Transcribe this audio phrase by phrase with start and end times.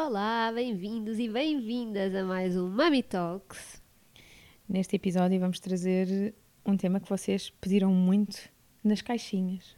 [0.00, 3.82] Olá, bem-vindos e bem-vindas a mais um Mami Talks.
[4.68, 8.38] Neste episódio vamos trazer um tema que vocês pediram muito
[8.84, 9.76] nas caixinhas.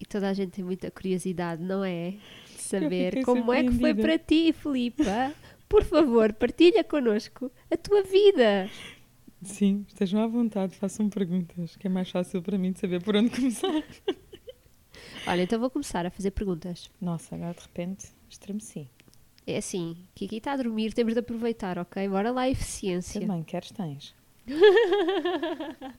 [0.00, 2.12] E toda a gente tem muita curiosidade, não é?
[2.46, 5.34] De saber como é que foi para ti, Filipa.
[5.68, 8.70] Por favor, partilha connosco a tua vida.
[9.42, 13.14] Sim, estejam à vontade, façam perguntas, que é mais fácil para mim de saber por
[13.14, 13.84] onde começar.
[15.26, 16.90] Olha, então vou começar a fazer perguntas.
[16.98, 18.88] Nossa, agora de repente estremeci.
[19.46, 22.08] É assim, Kiki está a dormir, temos de aproveitar, ok?
[22.08, 23.20] Bora lá, eficiência.
[23.20, 24.14] Também, queres tens.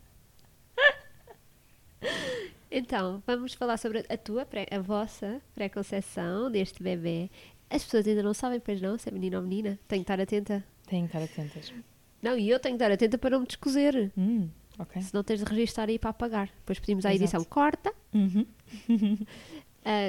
[2.72, 7.30] então, vamos falar sobre a tua, a vossa pré-conceição deste bebê.
[7.70, 9.78] As pessoas ainda não sabem, pois não, se é menino ou menina.
[9.88, 10.64] Tenho que estar atenta.
[10.88, 11.74] Tenho que estar atentas.
[12.22, 14.12] Não, e eu tenho que estar atenta para não me descozer.
[14.18, 14.50] Hum,
[14.80, 15.02] ok.
[15.02, 16.50] Se não tens de registar aí para apagar.
[16.60, 17.24] Depois pedimos à Exato.
[17.24, 17.94] edição, corta.
[18.14, 18.46] Uhum.
[18.90, 19.26] uh,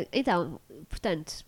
[0.13, 1.45] então, portanto,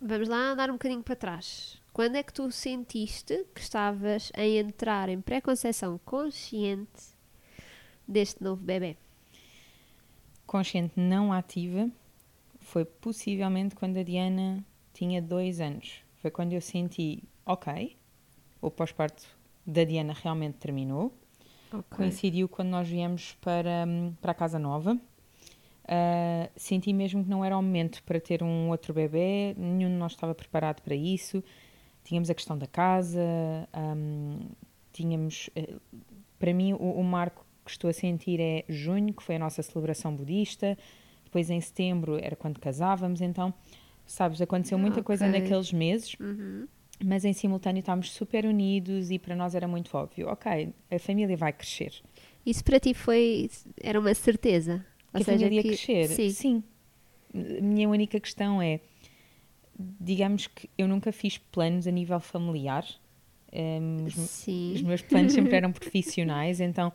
[0.00, 1.80] vamos lá andar um bocadinho para trás.
[1.92, 7.16] Quando é que tu sentiste que estavas a entrar em pré-conceição consciente
[8.06, 8.96] deste novo bebê?
[10.46, 11.90] Consciente não ativa
[12.70, 16.02] foi possivelmente quando a Diana tinha dois anos.
[16.22, 17.96] Foi quando eu senti, ok,
[18.60, 19.26] o pós-parto
[19.66, 21.12] da Diana realmente terminou.
[21.68, 21.82] Okay.
[21.96, 23.86] Coincidiu quando nós viemos para,
[24.20, 24.96] para a casa nova.
[25.90, 29.96] Uh, senti mesmo que não era o momento para ter um outro bebê, nenhum de
[29.96, 31.42] nós estava preparado para isso.
[32.04, 33.20] Tínhamos a questão da casa,
[33.76, 34.38] um,
[34.92, 35.50] tínhamos.
[35.56, 35.80] Uh,
[36.38, 39.62] para mim, o, o, marco que estou a sentir é junho, que foi a nossa
[39.62, 40.78] celebração budista.
[41.24, 43.20] Depois, em setembro, era quando casávamos.
[43.20, 43.52] Então,
[44.06, 45.04] sabes, aconteceu muita okay.
[45.04, 46.14] coisa naqueles meses.
[46.20, 46.68] Uhum
[47.02, 51.34] mas em simultâneo estávamos super unidos e para nós era muito óbvio, ok, a família
[51.34, 51.94] vai crescer.
[52.44, 54.84] Isso para ti foi, era uma certeza?
[55.14, 56.08] Que a família ia crescer?
[56.08, 56.30] Sim.
[56.30, 56.64] Sim.
[57.32, 58.80] Minha única questão é,
[59.78, 62.84] digamos que eu nunca fiz planos a nível familiar,
[63.52, 64.74] um, os, Sim.
[64.74, 66.92] os meus planos sempre eram profissionais, então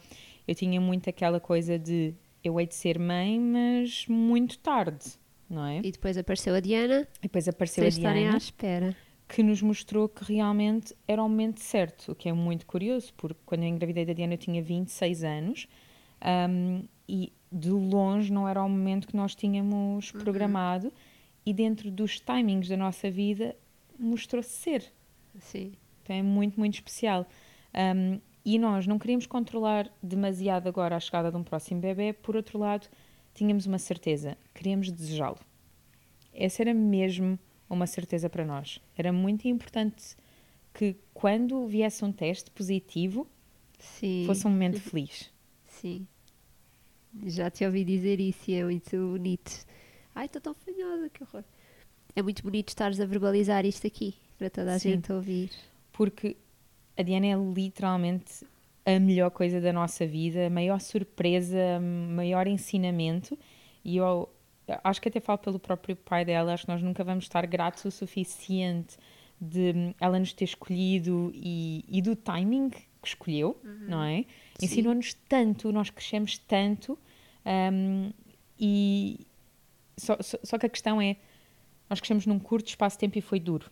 [0.48, 5.06] eu tinha muito aquela coisa de eu hei de ser mãe, mas muito tarde,
[5.50, 5.80] não é?
[5.80, 7.08] E depois apareceu a Diana.
[7.20, 8.34] E depois apareceu a Diana.
[8.34, 8.96] à espera
[9.28, 13.40] que nos mostrou que realmente era o momento certo, o que é muito curioso, porque
[13.46, 15.68] quando eu engravidei da Diana eu tinha 26 anos
[16.50, 20.20] um, e de longe não era o momento que nós tínhamos uhum.
[20.20, 20.92] programado
[21.46, 23.56] e dentro dos timings da nossa vida
[23.98, 24.92] mostrou-se ser.
[25.40, 25.74] Sim.
[26.04, 27.26] Então é muito, muito especial.
[27.74, 32.36] Um, e nós não queríamos controlar demasiado agora a chegada de um próximo bebê, por
[32.36, 32.88] outro lado,
[33.34, 35.40] tínhamos uma certeza, queríamos desejá-lo.
[36.32, 37.40] Essa era mesmo
[37.70, 38.80] uma certeza para nós.
[38.96, 40.16] Era muito importante
[40.74, 43.28] que quando viesse um teste positivo
[43.80, 44.26] Sim.
[44.28, 45.32] fosse um momento feliz.
[45.68, 46.06] Sim.
[47.24, 49.66] Já te ouvi dizer isso e é muito bonito.
[50.14, 51.44] Ai, estou tão fanhosa, que horror.
[52.16, 54.92] É muito bonito estares a verbalizar isto aqui para toda a Sim.
[54.92, 55.50] gente ouvir.
[55.92, 56.36] Porque
[56.98, 58.46] a Diana é literalmente
[58.86, 63.38] a melhor coisa da nossa vida, a maior surpresa, maior ensinamento.
[63.84, 64.30] E eu
[64.84, 67.86] acho que até falo pelo próprio pai dela, acho que nós nunca vamos estar gratos
[67.86, 68.98] o suficiente
[69.40, 72.72] de ela nos ter escolhido e, e do timing
[73.06, 73.86] que escolheu, uhum.
[73.88, 74.26] não é?
[74.62, 76.98] Ensinou-nos tanto, nós crescemos tanto
[77.46, 78.12] um,
[78.60, 79.20] e
[79.98, 81.18] só, só, só, que a questão é,
[81.90, 83.70] nós crescemos num curto espaço de tempo e foi duro.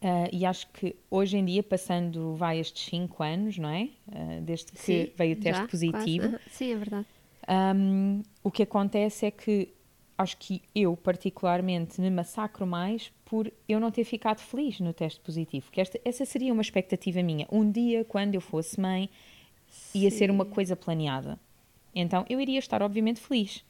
[0.00, 3.88] Uh, e acho que hoje em dia, passando vai estes 5 anos, não é?
[4.06, 6.28] Uh, desde que Sim, veio o teste já, positivo.
[6.28, 6.44] Quase.
[6.50, 7.06] Sim, é verdade.
[7.48, 9.68] Um, o que acontece é que
[10.18, 15.20] acho que eu, particularmente, me massacro mais por eu não ter ficado feliz no teste
[15.20, 15.70] positivo.
[15.70, 17.46] Que esta, essa seria uma expectativa minha.
[17.50, 19.08] Um dia, quando eu fosse mãe,
[19.94, 20.16] ia Sim.
[20.16, 21.38] ser uma coisa planeada.
[21.94, 23.64] Então, eu iria estar, obviamente, feliz.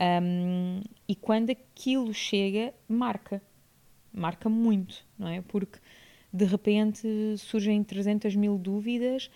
[0.00, 3.42] Um, e quando aquilo chega, marca.
[4.12, 5.42] Marca muito, não é?
[5.42, 5.78] Porque
[6.32, 7.06] de repente
[7.38, 9.30] surgem 300 mil dúvidas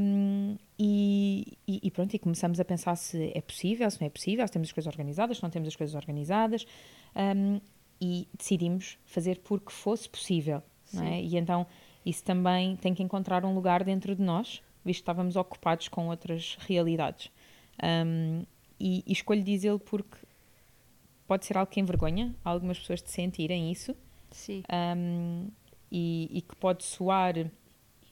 [0.00, 4.10] um, e, e, e, pronto, e começamos a pensar se é possível, se não é
[4.10, 6.66] possível, se temos as coisas organizadas, se não temos as coisas organizadas,
[7.14, 7.60] um,
[8.00, 10.62] e decidimos fazer porque fosse possível,
[11.00, 11.20] é?
[11.22, 11.66] E então
[12.04, 16.08] isso também tem que encontrar um lugar dentro de nós, visto que estávamos ocupados com
[16.08, 17.30] outras realidades.
[17.82, 18.44] Um,
[18.78, 20.18] e, e escolho dizê-lo porque
[21.26, 23.96] pode ser algo que envergonha algumas pessoas de sentirem isso.
[24.70, 25.48] Um,
[25.90, 27.50] e, e, que pode soar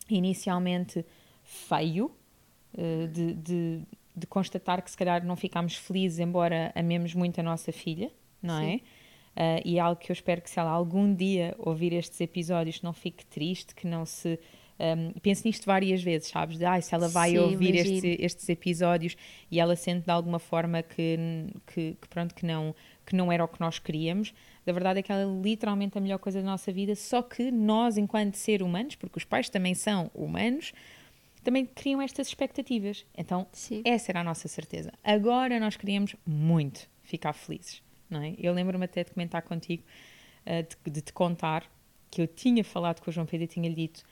[0.08, 1.04] inicialmente
[1.42, 2.10] feio
[3.10, 3.82] de, de,
[4.16, 8.10] de, constatar que se calhar não ficámos felizes, embora amemos muito a nossa filha,
[8.42, 8.80] não Sim.
[8.80, 9.04] é?
[9.34, 12.82] Uh, e é algo que eu espero que se ela algum dia ouvir estes episódios
[12.82, 14.38] não fique triste, que não se
[14.78, 16.58] um, penso nisto várias vezes, sabes?
[16.58, 19.16] De, ah, se ela vai Sim, ouvir este, estes episódios
[19.50, 21.16] e ela sente de alguma forma que,
[21.66, 22.74] que, que, pronto, que não,
[23.06, 24.34] que não era o que nós queríamos.
[24.66, 27.50] A verdade é que ela é literalmente a melhor coisa da nossa vida, só que
[27.50, 30.72] nós, enquanto ser humanos, porque os pais também são humanos,
[31.44, 33.06] também criam estas expectativas.
[33.16, 33.82] Então, Sim.
[33.84, 34.92] essa era a nossa certeza.
[35.04, 38.34] Agora nós queríamos muito ficar felizes, não é?
[38.38, 39.82] Eu lembro-me até de comentar contigo,
[40.46, 41.70] uh, de, de te contar
[42.10, 44.02] que eu tinha falado com o João Pedro e tinha-lhe dito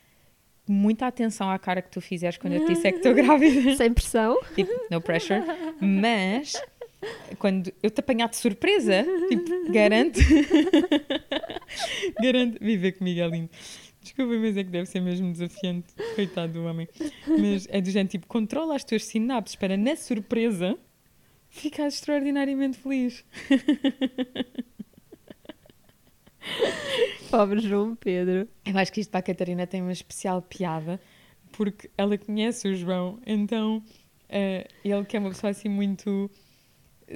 [0.69, 3.77] muita atenção à cara que tu fizeres quando eu te disse que estou grávida.
[3.77, 4.39] Sem pressão.
[4.55, 5.41] Tipo, no pressure.
[5.81, 6.55] Mas
[7.39, 10.21] quando eu te apanhar de surpresa, tipo, garanto.
[12.21, 12.59] garanto.
[12.61, 13.51] Viver comigo é lindo.
[14.03, 15.95] Desculpa, mas é que deve ser mesmo desafiante.
[16.15, 16.89] Coitado do homem.
[17.27, 20.77] Mas é do género, tipo, controla as tuas sinapses para, na surpresa,
[21.49, 23.25] ficar extraordinariamente feliz.
[27.31, 28.49] Pobre João Pedro.
[28.67, 31.01] Eu acho que isto para a Catarina tem uma especial piada,
[31.53, 36.31] porque ela conhece o João, então uh, ele que é uma pessoa assim muito.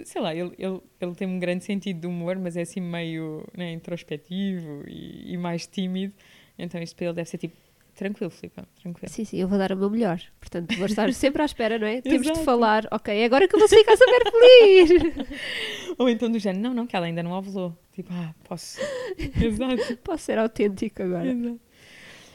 [0.04, 3.46] Sei lá, ele, ele, ele tem um grande sentido de humor, mas é assim meio
[3.56, 6.14] né, introspectivo e, e mais tímido.
[6.58, 7.56] Então isto para ele deve ser tipo
[7.96, 9.10] Tranquilo, Filipe, tranquilo.
[9.10, 10.20] Sim, sim, eu vou dar o meu melhor.
[10.38, 12.02] Portanto, vou estar sempre à espera, não é?
[12.02, 14.90] Temos de falar, ok, agora que eu vou ficar super feliz.
[15.96, 17.74] Ou então do género, não, não, que ela ainda não ovulou.
[17.94, 18.78] Tipo, ah, posso.
[19.16, 19.96] Exato.
[20.04, 21.26] posso ser autêntico agora.
[21.26, 21.60] Exato.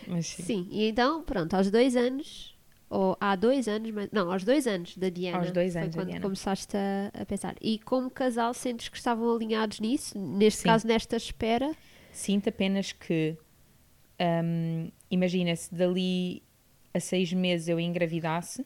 [0.08, 0.44] Mas, sim.
[0.44, 2.58] sim, e então, pronto, aos dois anos,
[2.90, 5.38] ou há dois anos, mas, não, aos dois anos da Diana.
[5.38, 6.24] Aos dois anos foi quando Diana.
[6.24, 7.56] começaste a, a, pensar.
[7.62, 10.18] E como casal, sentes que estavam alinhados nisso?
[10.18, 10.68] Neste sim.
[10.68, 11.72] caso, nesta espera?
[12.12, 13.38] Sinto apenas que
[14.22, 16.44] um, imagina se dali
[16.94, 18.66] a seis meses eu engravidasse,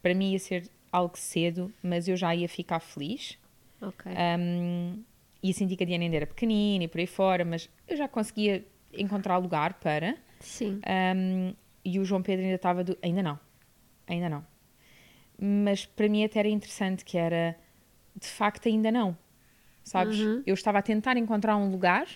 [0.00, 3.38] para mim ia ser algo cedo, mas eu já ia ficar feliz.
[3.80, 4.12] Ok.
[4.12, 5.02] Um,
[5.42, 8.06] e senti que a Diana ainda era pequenina e por aí fora, mas eu já
[8.06, 10.16] conseguia encontrar lugar para.
[10.38, 10.80] Sim.
[11.16, 11.54] Um,
[11.84, 12.96] e o João Pedro ainda estava do.
[13.02, 13.38] Ainda não.
[14.06, 14.46] Ainda não.
[15.40, 17.56] Mas para mim até era interessante que era.
[18.14, 19.16] De facto, ainda não.
[19.82, 20.20] Sabes?
[20.20, 20.42] Uhum.
[20.46, 22.06] Eu estava a tentar encontrar um lugar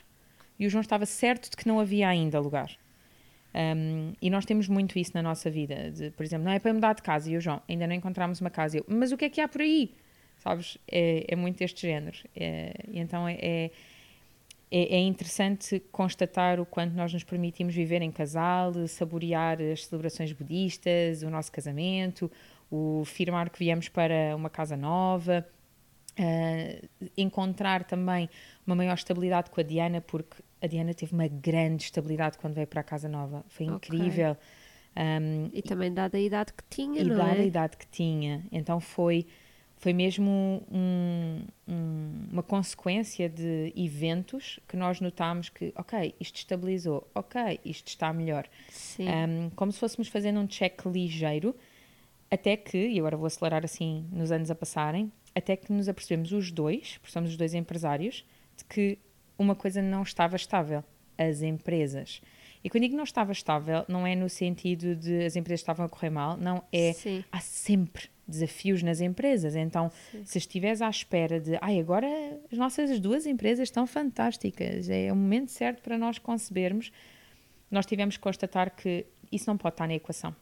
[0.58, 2.70] e o João estava certo de que não havia ainda lugar.
[3.56, 5.90] Um, e nós temos muito isso na nossa vida.
[5.90, 8.40] De, por exemplo, não é para mudar de casa e o João, ainda não encontramos
[8.40, 8.78] uma casa.
[8.78, 9.94] Eu, mas o que é que há por aí?
[10.38, 10.76] Sabes?
[10.86, 12.18] É, é muito este género.
[12.36, 13.70] É, então é, é,
[14.70, 21.22] é, interessante constatar o quanto nós nos permitimos viver em casal, saborear as celebrações budistas,
[21.22, 22.30] o nosso casamento,
[22.70, 25.46] o firmar que viemos para uma casa nova.
[26.18, 28.30] Uh, encontrar também
[28.66, 32.66] uma maior estabilidade com a Diana, porque a Diana teve uma grande estabilidade quando veio
[32.66, 33.44] para a casa nova.
[33.48, 34.32] Foi incrível.
[34.32, 34.42] Okay.
[34.96, 37.42] Um, e também dada a idade que tinha, e não dada é?
[37.42, 38.42] a idade que tinha.
[38.50, 39.26] Então foi,
[39.76, 47.06] foi mesmo um, um, uma consequência de eventos que nós notámos que, ok, isto estabilizou,
[47.14, 48.48] ok, isto está melhor.
[49.54, 51.54] como se fôssemos fazendo um check ligeiro,
[52.30, 56.32] até que, e agora vou acelerar assim nos anos a passarem, até que nos apercebemos
[56.32, 58.24] os dois, porque somos os dois empresários,
[58.56, 58.98] de que
[59.38, 60.82] uma coisa não estava estável:
[61.18, 62.22] as empresas.
[62.64, 65.88] E quando digo não estava estável, não é no sentido de as empresas estavam a
[65.88, 66.94] correr mal, não é.
[66.94, 67.22] Sim.
[67.30, 69.54] Há sempre desafios nas empresas.
[69.54, 70.24] Então, Sim.
[70.24, 72.08] se estiveres à espera de, ai, agora
[72.50, 76.90] as nossas duas empresas estão fantásticas, é o momento certo para nós concebermos,
[77.70, 80.34] nós tivemos que constatar que isso não pode estar na equação.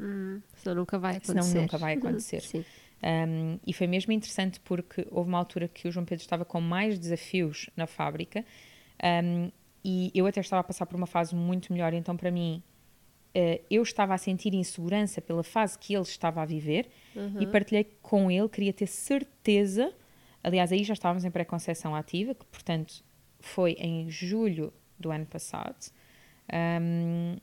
[0.00, 1.42] Hum, senão nunca vai acontecer.
[1.42, 2.40] Senão nunca vai acontecer.
[2.42, 2.64] Sim.
[3.00, 6.60] Um, e foi mesmo interessante porque houve uma altura que o João Pedro estava com
[6.60, 8.44] mais desafios na fábrica
[9.24, 9.52] um,
[9.84, 12.60] e eu até estava a passar por uma fase muito melhor, então para mim
[13.36, 17.40] uh, eu estava a sentir insegurança pela fase que ele estava a viver uhum.
[17.40, 19.92] e partilhei com ele, queria ter certeza,
[20.42, 23.04] aliás aí já estávamos em pré-conceição ativa, que portanto
[23.38, 25.92] foi em julho do ano passado.
[26.52, 27.36] Um,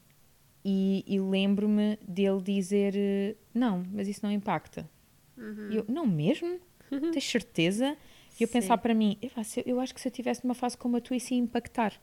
[0.65, 4.89] e, e lembro-me dele dizer não, mas isso não impacta
[5.37, 5.69] Uhum.
[5.71, 6.59] E eu, não mesmo?
[6.91, 7.11] Uhum.
[7.11, 7.97] Tens certeza?
[8.39, 9.17] E eu pensar para mim,
[9.65, 11.93] eu, acho que se eu tivesse numa fase como a tua, isso ia impactar.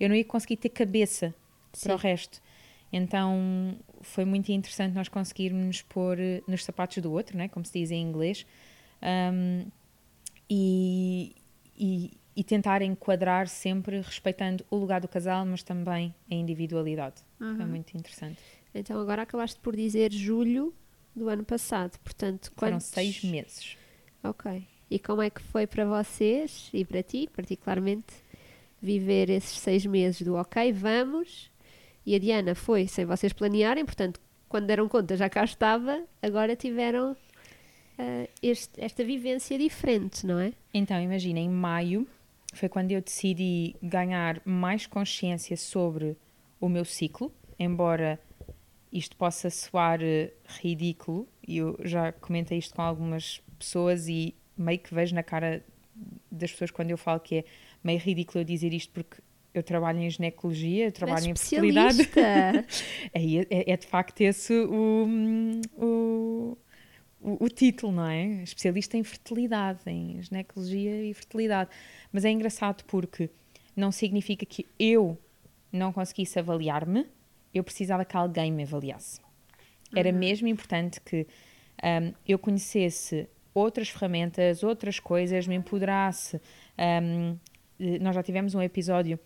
[0.00, 1.34] Eu não ia conseguir ter cabeça
[1.72, 1.88] Sim.
[1.88, 2.40] para o resto.
[2.92, 7.48] Então foi muito interessante nós conseguirmos pôr eh, nos sapatos do outro, né?
[7.48, 8.46] como se diz em inglês.
[9.02, 9.66] Um,
[10.48, 11.34] e,
[11.78, 17.22] e, e tentar enquadrar sempre respeitando o lugar do casal, mas também a individualidade.
[17.40, 17.62] Uhum.
[17.62, 18.38] É muito interessante.
[18.74, 20.74] Então agora acabaste por dizer julho
[21.14, 22.86] do ano passado, portanto, Foram quantos...
[22.86, 23.76] seis meses.
[24.24, 24.66] Ok.
[24.90, 28.12] E como é que foi para vocês e para ti, particularmente,
[28.80, 31.50] viver esses seis meses do ok, vamos?
[32.04, 36.54] E a Diana foi sem vocês planearem, portanto, quando deram conta já cá estava, agora
[36.56, 37.16] tiveram
[37.98, 40.52] ah, este- esta vivência diferente, não é?
[40.74, 42.06] Então, imagina, em maio
[42.52, 46.16] foi quando eu decidi ganhar mais consciência sobre
[46.60, 48.20] o meu ciclo, embora
[48.92, 54.78] isto possa soar eh, ridículo, e eu já comentei isto com algumas pessoas e meio
[54.78, 55.64] que vejo na cara
[56.30, 57.44] das pessoas quando eu falo que é
[57.82, 59.22] meio ridículo eu dizer isto porque
[59.54, 62.00] eu trabalho em ginecologia, eu trabalho És em fertilidade.
[62.00, 62.66] especialista.
[63.12, 65.06] É, é, é de facto esse o,
[65.76, 66.58] o,
[67.20, 68.42] o, o título, não é?
[68.42, 71.70] Especialista em fertilidade, em ginecologia e fertilidade.
[72.10, 73.28] Mas é engraçado porque
[73.76, 75.18] não significa que eu
[75.70, 77.06] não conseguisse avaliar-me,
[77.54, 79.20] eu precisava que alguém me avaliasse.
[79.94, 81.26] Era mesmo importante que
[81.82, 86.40] hum, eu conhecesse outras ferramentas, outras coisas, me empoderasse.
[86.78, 87.36] Eh,
[88.00, 89.18] nós já tivemos um episódio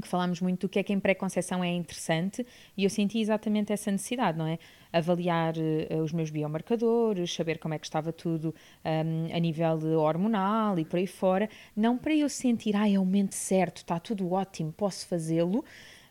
[0.00, 3.72] que falámos muito do que é que em pré-conceição é interessante e eu senti exatamente
[3.72, 4.58] essa necessidade, não é?
[4.92, 10.78] Avaliar eh, os meus biomarcadores, saber como é que estava tudo hum, a nível hormonal
[10.78, 14.32] e por aí fora, não para eu sentir, ah, é o momento certo, está tudo
[14.32, 15.64] ótimo, posso fazê-lo,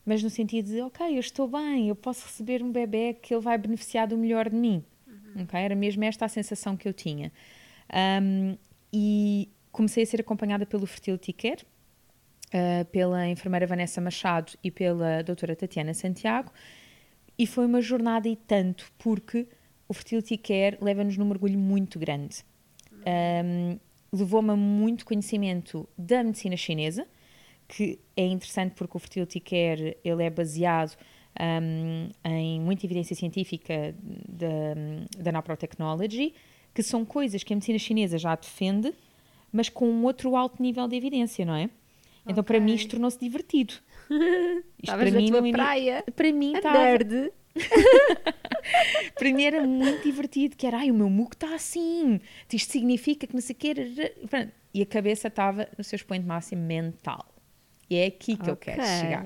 [0.05, 3.41] mas no sentido de, ok, eu estou bem, eu posso receber um bebê que ele
[3.41, 4.83] vai beneficiar do melhor de mim.
[5.43, 5.59] ok?
[5.59, 7.31] Era mesmo esta a sensação que eu tinha.
[8.21, 8.57] Um,
[8.91, 11.63] e comecei a ser acompanhada pelo Fertility Care,
[12.47, 16.51] uh, pela enfermeira Vanessa Machado e pela doutora Tatiana Santiago,
[17.37, 19.47] e foi uma jornada e tanto, porque
[19.87, 22.43] o Fertility Care leva-nos num mergulho muito grande.
[23.05, 23.79] Um,
[24.11, 27.07] Levou-me a muito conhecimento da medicina chinesa,
[27.69, 30.97] que é interessante porque o Fertility Care ele é baseado
[31.39, 33.95] um, em muita evidência científica
[34.27, 34.75] da,
[35.23, 36.33] da Naprotechnology,
[36.73, 38.91] que são coisas que a medicina chinesa já defende,
[39.53, 41.69] mas com um outro alto nível de evidência, não é?
[42.27, 42.65] Então, para Ok.
[42.65, 43.75] mim, isto tornou-se divertido.
[44.09, 46.03] Isto Estavas na no tua ini- praia.
[46.15, 47.31] Para mim, A nerd.
[49.15, 52.19] para mim era muito divertido, que era, ai, o meu muco está assim,
[52.51, 53.73] isto significa que não sei o quê.
[53.73, 54.51] rará." Pronto.
[54.73, 57.25] E a cabeça estava no seu expoente máximo mental.
[57.89, 59.25] E é aqui que eu quero chegar.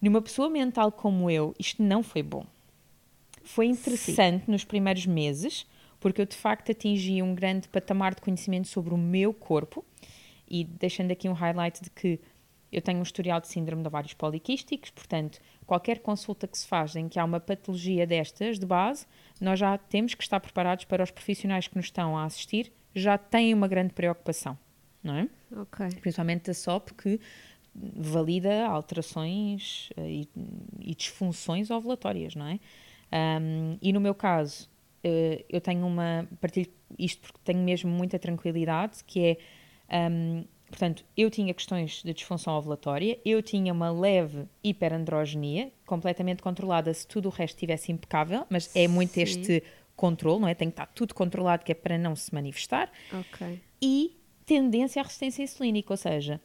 [0.00, 2.44] Numa pessoa mental como eu, isto não foi bom.
[3.44, 5.66] Foi interessante nos primeiros meses,
[6.00, 9.84] porque eu de facto atingi um grande patamar de conhecimento sobre o meu corpo.
[10.48, 12.20] E deixando aqui um highlight de que
[12.72, 16.96] eu tenho um historial de síndrome de ovários poliquísticos, portanto, qualquer consulta que se faz
[16.96, 19.06] em que há uma patologia destas de base,
[19.40, 23.18] nós já temos que estar preparados para os profissionais que nos estão a assistir, já
[23.18, 24.58] têm uma grande preocupação,
[25.02, 25.28] não é?
[25.56, 25.88] Ok.
[26.00, 27.20] principalmente a SOP, que
[27.74, 30.28] valida alterações eh, e,
[30.80, 32.60] e disfunções ovulatórias, não é?
[33.40, 34.68] Um, e no meu caso,
[35.04, 36.26] eh, eu tenho uma.
[36.40, 39.38] Partilho isto porque tenho mesmo muita tranquilidade, que
[39.90, 40.08] é.
[40.10, 46.92] um, portanto, eu tinha questões de disfunção ovulatória, eu tinha uma leve hiperandrogenia, completamente controlada
[46.94, 49.22] se tudo o resto estivesse impecável, mas é muito Sim.
[49.22, 49.62] este
[49.94, 50.54] controle, não é?
[50.54, 53.60] Tem que estar tudo controlado, que é para não se manifestar Ok.
[53.80, 54.16] e
[54.52, 56.40] tendência à resistência insulínica, ou seja,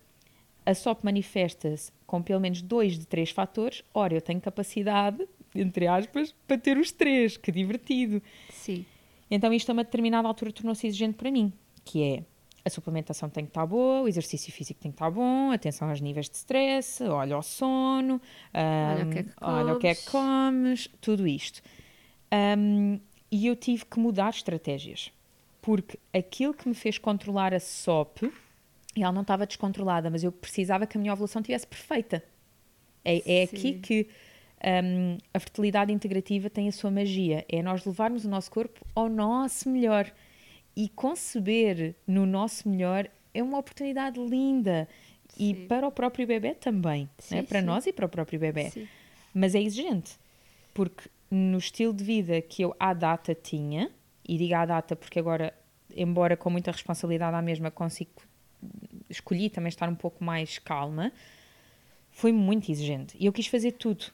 [0.65, 3.83] a SOP manifesta-se com pelo menos dois de três fatores.
[3.93, 8.21] Ora, eu tenho capacidade, entre aspas, para ter os três, que divertido.
[8.49, 8.85] Sim.
[9.29, 11.51] Então isto a uma determinada altura tornou-se exigente para mim,
[11.83, 12.23] que é
[12.63, 15.99] a suplementação tem que estar boa, o exercício físico tem que estar bom, atenção aos
[15.99, 18.21] níveis de stress, olha ao sono,
[18.53, 21.61] Olha o que é que olha o que é que comes, tudo isto.
[22.57, 22.99] Hum,
[23.29, 25.11] e eu tive que mudar estratégias,
[25.67, 28.31] porque aquilo que me fez controlar a SOP,
[28.95, 32.23] e ela não estava descontrolada, mas eu precisava que a minha ovulação estivesse perfeita.
[33.03, 34.07] É, é aqui que
[34.63, 37.43] hum, a fertilidade integrativa tem a sua magia.
[37.49, 40.09] É nós levarmos o nosso corpo ao nosso melhor.
[40.73, 44.87] E conceber no nosso melhor é uma oportunidade linda.
[45.37, 45.67] E Sim.
[45.67, 47.09] para o próprio bebê também.
[47.29, 47.41] né?
[47.41, 47.65] Sim, Para sim.
[47.65, 48.71] nós e para o próprio bebê.
[49.33, 50.17] Mas é exigente.
[50.73, 53.91] Porque no estilo de vida que eu à data tinha,
[54.27, 55.53] e digo à data porque agora,
[55.95, 58.11] embora com muita responsabilidade à mesma, consigo
[59.09, 61.11] escolhi também estar um pouco mais calma,
[62.11, 63.15] foi muito exigente.
[63.19, 64.05] E eu quis fazer tudo.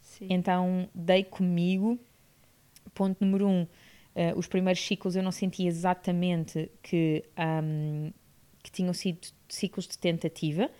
[0.00, 0.28] Sim.
[0.30, 1.98] Então dei comigo.
[2.94, 3.66] Ponto número um:
[4.14, 8.10] eh, os primeiros ciclos eu não senti exatamente que, ahm,
[8.62, 10.70] que tinham sido ciclos de tentativa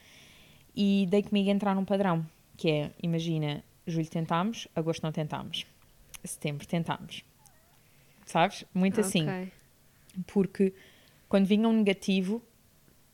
[0.74, 5.66] e dei comigo a entrar num padrão que é: imagina, julho tentámos, agosto não tentámos,
[6.24, 7.24] setembro tentámos.
[8.30, 8.64] Sabes?
[8.72, 9.52] Muito assim Ok.
[10.26, 10.72] porque
[11.28, 12.42] quando vinha um negativo,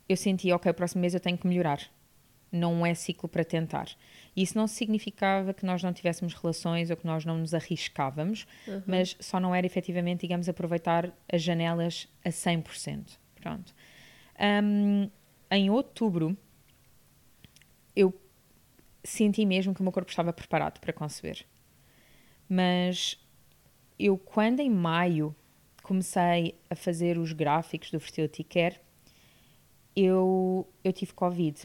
[0.08, 1.80] eu senti, ok, o próximo mês eu tenho que melhorar.
[2.52, 3.88] Não é ciclo para tentar.
[4.36, 8.82] Isso não significava que nós não tivéssemos relações ou que nós não nos arriscávamos, Uhum.
[8.86, 13.18] mas só não era efetivamente, digamos, aproveitar as janelas a 100%.
[13.40, 13.74] Pronto.
[14.62, 15.10] Hum,
[15.50, 16.36] em outubro,
[17.94, 18.12] eu
[19.02, 21.44] senti mesmo que o meu corpo estava preparado para conceber.
[22.48, 23.18] Mas
[23.98, 25.34] eu, quando em maio
[25.82, 28.76] comecei a fazer os gráficos do Fertility Care,
[29.94, 31.62] eu, eu tive Covid.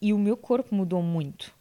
[0.00, 1.54] E o meu corpo mudou muito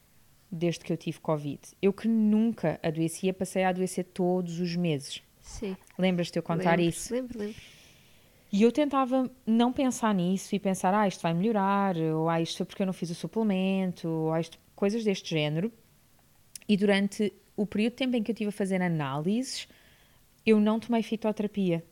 [0.51, 1.59] desde que eu tive Covid.
[1.81, 5.21] Eu que nunca adoecia, passei a adoecer todos os meses.
[5.41, 5.77] Sim.
[5.97, 7.13] Lembras-te de eu contar lembro, isso?
[7.13, 7.61] Lembro, lembro.
[8.51, 12.57] E eu tentava não pensar nisso e pensar, ah, isto vai melhorar, ou ah, isto
[12.57, 15.71] foi porque eu não fiz o suplemento, ou ah, isto, coisas deste género.
[16.67, 19.67] E durante o período de tempo em que eu estive a fazer análises,
[20.45, 21.83] eu não tomei fitoterapia.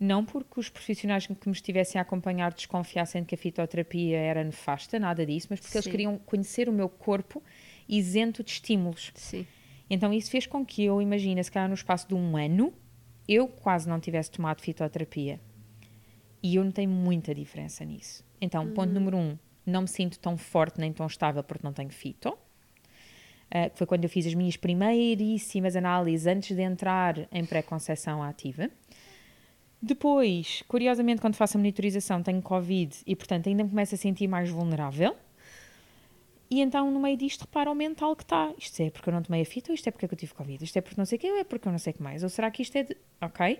[0.00, 4.42] Não porque os profissionais que me estivessem a acompanhar desconfiassem de que a fitoterapia era
[4.42, 5.90] nefasta, nada disso, mas porque eles Sim.
[5.90, 7.40] queriam conhecer o meu corpo
[7.88, 9.12] isento de estímulos.
[9.14, 9.46] Sim.
[9.88, 12.72] Então isso fez com que eu, imagina, se calhar no espaço de um ano,
[13.28, 15.38] eu quase não tivesse tomado fitoterapia.
[16.42, 18.24] E eu notei muita diferença nisso.
[18.40, 21.90] Então, ponto número um, não me sinto tão forte nem tão estável porque não tenho
[21.90, 22.36] fito.
[23.54, 28.22] Uh, que foi quando eu fiz as minhas primeiríssimas análises antes de entrar em pré-conceição
[28.22, 28.70] ativa.
[29.80, 34.26] Depois, curiosamente, quando faço a monitorização, tenho Covid e, portanto, ainda me começo a sentir
[34.28, 35.14] mais vulnerável.
[36.48, 38.52] E então, no meio disto, repara o mental que está.
[38.56, 40.62] Isto é porque eu não tomei a fita, ou isto é porque eu tive Covid?
[40.62, 42.02] Isto é porque não sei o que, ou é porque eu não sei o que
[42.02, 42.22] mais?
[42.22, 42.96] Ou será que isto é de...
[43.20, 43.58] Ok.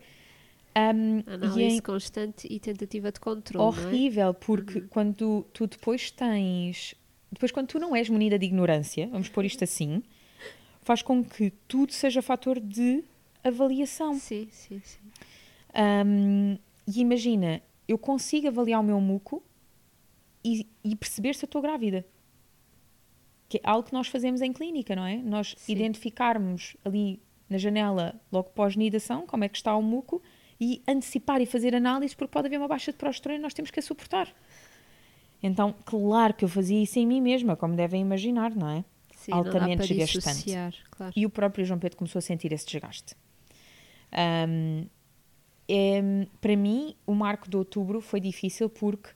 [0.75, 3.87] Um, e Análise em- constante e tentativa de controle, é?
[3.87, 6.95] horrível, porque quando tu, tu depois tens.
[7.33, 10.03] Depois, quando tu não és munida de ignorância, vamos pôr isto assim,
[10.83, 13.03] faz com que tudo seja fator de
[13.43, 14.15] avaliação.
[14.15, 15.01] Sim, sim, sim.
[16.07, 19.43] Um, e imagina, eu consigo avaliar o meu muco
[20.45, 22.05] e, e perceber se eu estou grávida.
[23.49, 25.17] Que é algo que nós fazemos em clínica, não é?
[25.17, 25.73] Nós Sim.
[25.73, 30.23] identificarmos ali na janela, logo pós-nidação, como é que está o muco
[30.61, 33.71] e antecipar e fazer análise, porque pode haver uma baixa de progesterona e nós temos
[33.71, 34.33] que a suportar.
[35.43, 38.85] Então, claro que eu fazia isso em mim mesma, como devem imaginar, não é?
[39.17, 40.51] Sim, Altamente desgastante.
[40.91, 41.13] claro.
[41.17, 43.15] E o próprio João Pedro começou a sentir esse desgaste.
[44.13, 44.87] Ahm,
[45.69, 49.11] é, para mim, o marco de outubro foi difícil porque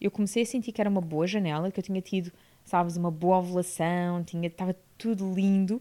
[0.00, 2.32] eu comecei a sentir que era uma boa janela, que eu tinha tido,
[2.64, 5.80] sabes, uma boa ovulação, tinha, estava tudo lindo,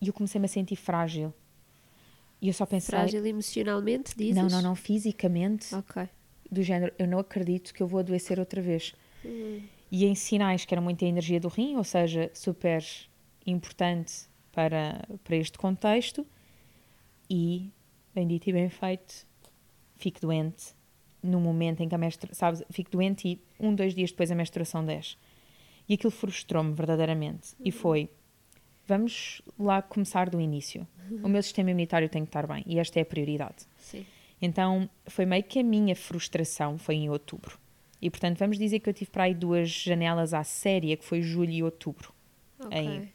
[0.00, 1.32] e eu comecei-me a sentir frágil.
[2.40, 4.34] E eu só pensei, Frágil emocionalmente, dizes?
[4.34, 6.08] não, não, não, fisicamente, Ok.
[6.50, 8.94] Do género, eu não acredito que eu vou adoecer outra vez.
[9.90, 12.84] E em sinais que era muita energia do rim, ou seja, super
[13.46, 16.26] importante para, para este contexto,
[17.28, 17.70] e,
[18.14, 19.26] bem dito e bem feito,
[19.96, 20.74] fico doente
[21.22, 24.34] no momento em que a menstruação, sabes, fico doente e um, dois dias depois a
[24.34, 25.16] menstruação desce.
[25.88, 27.54] E aquilo frustrou-me verdadeiramente.
[27.64, 28.08] E foi,
[28.86, 30.86] vamos lá começar do início.
[31.22, 33.66] O meu sistema imunitário tem que estar bem e esta é a prioridade.
[33.78, 34.06] Sim.
[34.40, 37.58] Então foi meio que a minha frustração foi em outubro.
[38.00, 41.20] E portanto vamos dizer que eu tive para aí duas janelas à séria, que foi
[41.22, 42.12] julho e outubro.
[42.58, 42.76] Ok.
[42.76, 43.08] Aí.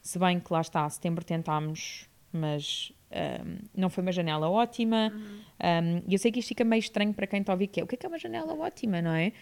[0.00, 5.12] Se bem que lá está, setembro tentámos, mas ahm, não foi uma janela ótima.
[5.60, 7.80] Ahm, E eu sei que isto fica meio estranho para quem está a ouvir, que
[7.80, 9.32] é o que é que é uma janela ótima, não é?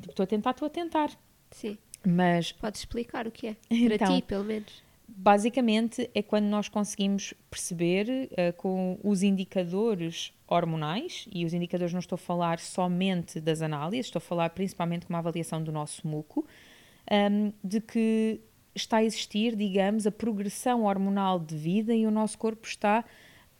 [0.00, 1.10] Tipo, Estou a tentar, estou a tentar.
[1.50, 1.78] Sim.
[2.06, 3.56] Mas Podes explicar o que é?
[3.70, 3.98] Então.
[3.98, 4.82] Para ti, pelo menos.
[5.16, 12.00] Basicamente é quando nós conseguimos perceber eh, com os indicadores hormonais, e os indicadores não
[12.00, 16.06] estou a falar somente das análises, estou a falar principalmente com uma avaliação do nosso
[16.06, 16.46] muco,
[17.10, 18.40] ahm, de que
[18.74, 23.04] está a existir, digamos, a progressão hormonal de vida e o nosso corpo está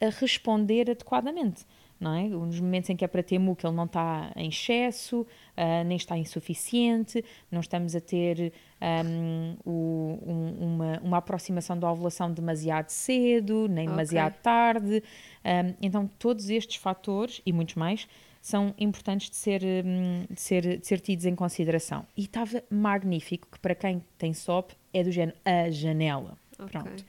[0.01, 1.65] a responder adequadamente.
[2.05, 2.29] Não é?
[2.29, 5.97] Nos momentos em que é para ter muco, ele não está em excesso, ah, nem
[5.97, 12.91] está insuficiente, não estamos a ter ahm, o- um- uma, uma aproximação da ovulação demasiado
[12.91, 15.03] cedo, nem demasiado tarde.
[15.43, 18.07] Ahm, então, todos estes fatores e muitos mais
[18.43, 22.07] são importantes de ser, de ser, de ser tidos em consideração.
[22.15, 26.37] E estava magnífico, que para quem tem SOP é do género a janela.
[26.59, 26.69] Ok.
[26.83, 27.05] Pronto.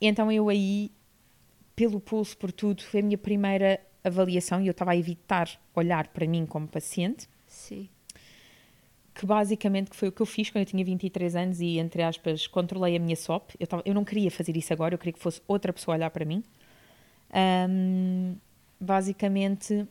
[0.00, 0.90] Então eu aí,
[1.74, 6.08] pelo pulso, por tudo, foi a minha primeira avaliação e eu estava a evitar olhar
[6.08, 7.88] para mim como paciente, Sim.
[9.14, 12.46] que basicamente foi o que eu fiz quando eu tinha 23 anos e, entre aspas,
[12.46, 13.54] controlei a minha SOP.
[13.58, 16.10] Eu, tava, eu não queria fazer isso agora, eu queria que fosse outra pessoa olhar
[16.10, 16.44] para mim.
[17.68, 18.36] Hum,
[18.78, 19.86] basicamente,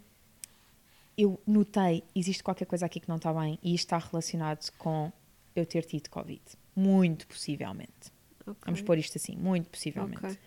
[1.18, 5.12] eu notei, existe qualquer coisa aqui que não está bem e isto está relacionado com
[5.56, 6.42] eu ter tido Covid.
[6.76, 8.12] Muito possivelmente.
[8.42, 8.56] Ok.
[8.66, 10.26] Vamos pôr isto assim, muito possivelmente.
[10.26, 10.38] Ok.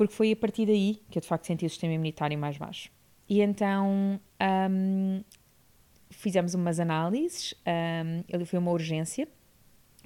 [0.00, 2.90] Porque foi a partir daí que eu de facto senti o sistema imunitário mais baixo.
[3.28, 4.18] E então
[4.70, 5.22] um,
[6.08, 9.28] fizemos umas análises, um, ele foi uma urgência,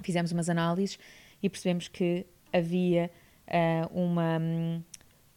[0.01, 0.99] fizemos umas análises
[1.41, 3.09] e percebemos que havia
[3.47, 4.37] uh, uma.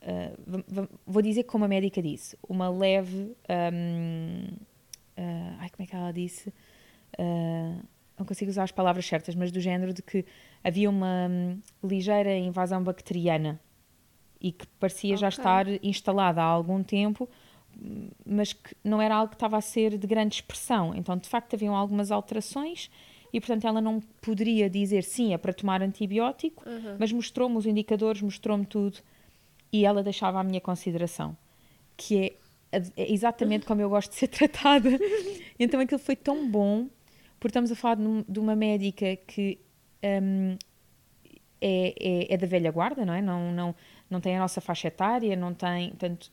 [0.03, 3.37] Uh, vou dizer como a médica disse, uma leve.
[3.73, 4.42] Um,
[5.16, 6.53] uh, ai, como é que ela disse?
[8.18, 10.25] não consigo usar as palavras certas, mas do género de que
[10.64, 13.61] havia uma um, ligeira invasão bacteriana
[14.40, 15.20] e que parecia okay.
[15.20, 17.29] já estar instalada há algum tempo,
[18.24, 20.94] mas que não era algo que estava a ser de grande expressão.
[20.94, 22.90] Então, de facto, haviam algumas alterações
[23.33, 26.96] e, portanto, ela não poderia dizer sim, é para tomar antibiótico, uhum.
[26.98, 28.98] mas mostrou-me os indicadores, mostrou-me tudo
[29.72, 31.37] e ela deixava a minha consideração,
[31.96, 32.37] que
[32.72, 34.90] é, é exatamente como eu gosto de ser tratada.
[35.59, 36.88] então, aquilo foi tão bom,
[37.38, 39.59] porque estamos a falar de, de uma médica que
[40.22, 40.57] um,
[41.61, 43.20] é, é, é, da velha guarda, não é?
[43.20, 43.74] Não, não,
[44.11, 45.90] não tem a nossa faixa etária, não tem.
[45.90, 46.31] Portanto,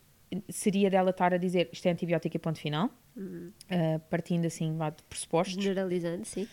[0.49, 3.51] seria dela estar a dizer isto é antibiótico e ponto final, uhum.
[3.69, 5.63] uh, partindo assim lá de pressupostos.
[5.63, 6.47] Generalizando, sim.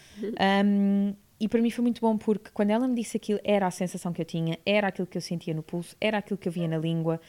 [0.64, 3.70] Um, e para mim foi muito bom porque quando ela me disse aquilo, era a
[3.70, 6.52] sensação que eu tinha, era aquilo que eu sentia no pulso, era aquilo que eu
[6.52, 7.20] via na língua.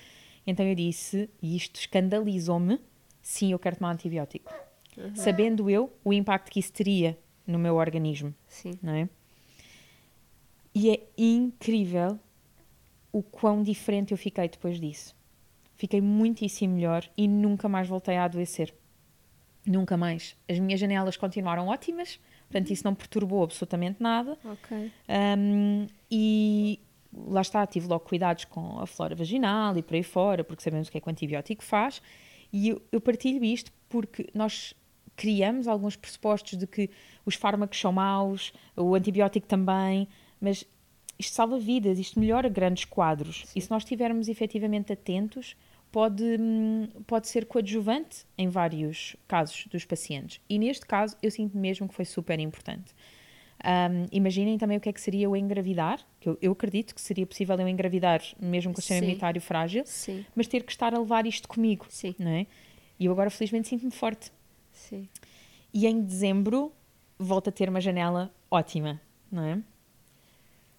[0.45, 2.79] Então eu disse, e isto escandalizou-me,
[3.21, 4.53] sim, eu quero tomar antibiótico.
[4.97, 5.15] Uhum.
[5.15, 8.35] Sabendo eu o impacto que isso teria no meu organismo.
[8.47, 8.77] Sim.
[8.81, 9.09] Não é?
[10.75, 12.19] E é incrível
[13.13, 15.15] o quão diferente eu fiquei depois disso.
[15.75, 18.73] Fiquei muitíssimo melhor e nunca mais voltei a adoecer.
[19.65, 20.35] Nunca mais.
[20.49, 24.37] As minhas janelas continuaram ótimas, portanto, isso não perturbou absolutamente nada.
[24.43, 24.91] Ok.
[25.37, 26.79] Um, e
[27.13, 30.87] lá está, tive logo cuidados com a flora vaginal e por aí fora, porque sabemos
[30.87, 32.01] o que é que o antibiótico faz.
[32.51, 34.73] E eu, eu partilho isto porque nós
[35.15, 36.89] criamos alguns pressupostos de que
[37.25, 40.07] os fármacos são maus, o antibiótico também,
[40.41, 40.65] mas
[41.17, 43.43] isto salva vidas, isto melhora grandes quadros.
[43.45, 43.59] Sim.
[43.59, 45.55] E se nós estivermos efetivamente atentos,
[45.91, 50.41] pode, hum, pode ser coadjuvante em vários casos dos pacientes.
[50.49, 52.93] E neste caso, eu sinto mesmo que foi super importante.
[53.63, 56.99] Um, imaginem também o que é que seria o engravidar, que eu, eu acredito que
[56.99, 60.25] seria possível eu engravidar mesmo com o sistema imunitário frágil, Sim.
[60.35, 62.13] mas ter que estar a levar isto comigo, Sim.
[62.19, 62.47] não é?
[62.99, 64.31] E eu agora felizmente sinto-me forte.
[64.71, 65.07] Sim.
[65.73, 66.73] E em dezembro
[67.17, 68.99] volto a ter uma janela ótima,
[69.31, 69.61] não é?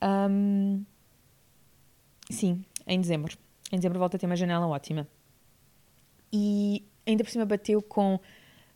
[0.05, 0.85] Um,
[2.31, 3.37] sim, em dezembro.
[3.73, 5.09] Em dezembro volta a ter uma janela ótima.
[6.33, 8.21] E ainda por cima bateu com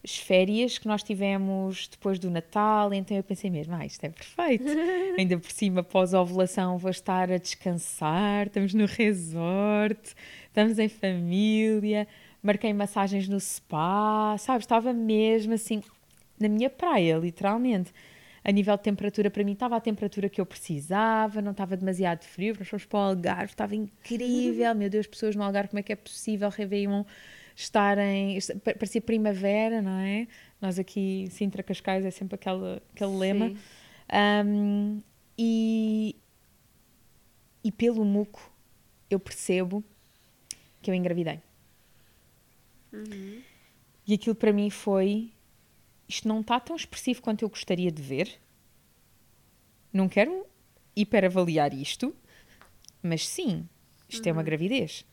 [0.02, 4.08] as férias que nós tivemos depois do Natal, então eu pensei mesmo, ah, isto é
[4.08, 4.64] perfeito.
[5.18, 10.14] ainda por cima, pós-ovulação, vou estar a descansar, estamos no resort,
[10.46, 12.06] estamos em família,
[12.42, 14.64] marquei massagens no spa, sabes?
[14.64, 15.82] Estava mesmo assim,
[16.38, 17.92] na minha praia, literalmente
[18.48, 22.24] a nível de temperatura, para mim estava a temperatura que eu precisava, não estava demasiado
[22.24, 25.82] frio, nós fomos para o Algarve, estava incrível, meu Deus, pessoas no Algarve, como é
[25.82, 27.04] que é possível, Réveillon,
[27.54, 30.26] estarem, parecia primavera, não é?
[30.62, 33.52] Nós aqui, Sintra Cascais, é sempre aquele, aquele lema.
[34.46, 35.02] Um,
[35.36, 36.16] e,
[37.62, 38.50] e pelo muco,
[39.10, 39.84] eu percebo
[40.80, 41.38] que eu engravidei.
[42.94, 43.42] Uhum.
[44.06, 45.32] E aquilo para mim foi
[46.08, 48.40] isto não está tão expressivo quanto eu gostaria de ver.
[49.92, 50.46] Não quero
[50.96, 52.14] hiperavaliar isto,
[53.02, 53.68] mas sim,
[54.08, 54.30] isto uhum.
[54.30, 54.46] é uma uhum.
[54.46, 55.04] gravidez.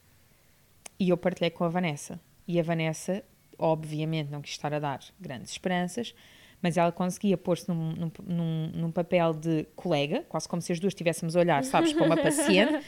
[0.99, 2.19] E eu partilhei com a Vanessa.
[2.47, 3.23] E a Vanessa,
[3.57, 6.15] obviamente, não quis estar a dar grandes esperanças,
[6.61, 10.79] mas ela conseguia pôr-se num, num, num, num, papel de colega, quase como se as
[10.79, 12.83] duas estivéssemos a olhar, sabes, para uma paciente,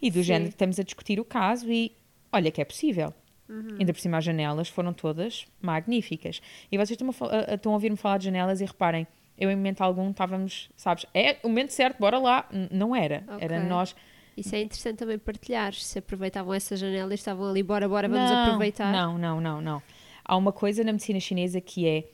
[0.00, 0.22] e do Sim.
[0.22, 1.96] género estamos a discutir o caso e
[2.30, 3.12] olha que é possível.
[3.48, 3.76] Uhum.
[3.78, 6.40] Ainda por cima, as janelas foram todas magníficas.
[6.70, 9.06] E vocês estão a, estão a ouvir-me falar de janelas e reparem,
[9.38, 12.48] eu em momento algum estávamos, sabes, é o momento certo, bora lá.
[12.50, 13.22] N não era.
[13.28, 13.44] Okay.
[13.44, 13.94] Era nós.
[14.36, 15.72] Isso é interessante também partilhar.
[15.74, 18.92] Se aproveitavam essa janela e estavam ali, bora, bora, vamos não, aproveitar.
[18.92, 19.82] Não, não, não, não.
[20.24, 22.04] Há uma coisa na medicina chinesa que é: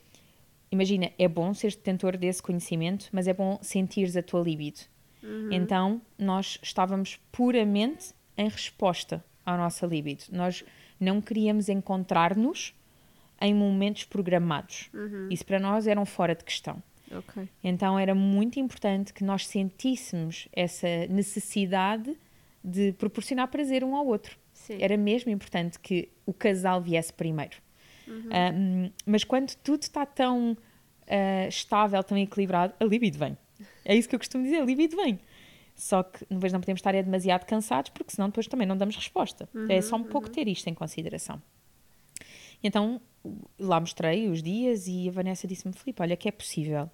[0.70, 4.80] imagina, é bom ser detentor desse conhecimento, mas é bom sentires a tua libido.
[5.22, 5.48] Uhum.
[5.52, 10.24] Então, nós estávamos puramente em resposta à nossa libido.
[10.30, 10.64] Nós
[11.02, 12.74] não queríamos encontrar-nos
[13.40, 14.88] em momentos programados.
[14.94, 15.28] Uhum.
[15.30, 16.82] Isso para nós era um fora de questão.
[17.10, 17.48] Okay.
[17.62, 22.16] Então era muito importante que nós sentíssemos essa necessidade
[22.64, 24.38] de proporcionar prazer um ao outro.
[24.52, 24.78] Sim.
[24.80, 27.56] Era mesmo importante que o casal viesse primeiro.
[28.06, 28.28] Uhum.
[28.54, 33.36] Um, mas quando tudo está tão uh, estável, tão equilibrado, a libido vem.
[33.84, 35.18] É isso que eu costumo dizer, a libido vem.
[35.74, 38.96] Só que depois não podemos estar é demasiado cansados, porque senão depois também não damos
[38.96, 39.48] resposta.
[39.54, 40.04] Uhum, é só um uhum.
[40.04, 41.40] pouco ter isto em consideração.
[42.62, 43.00] Então,
[43.58, 46.90] lá mostrei os dias e a Vanessa disse-me, Filipe, olha que é possível.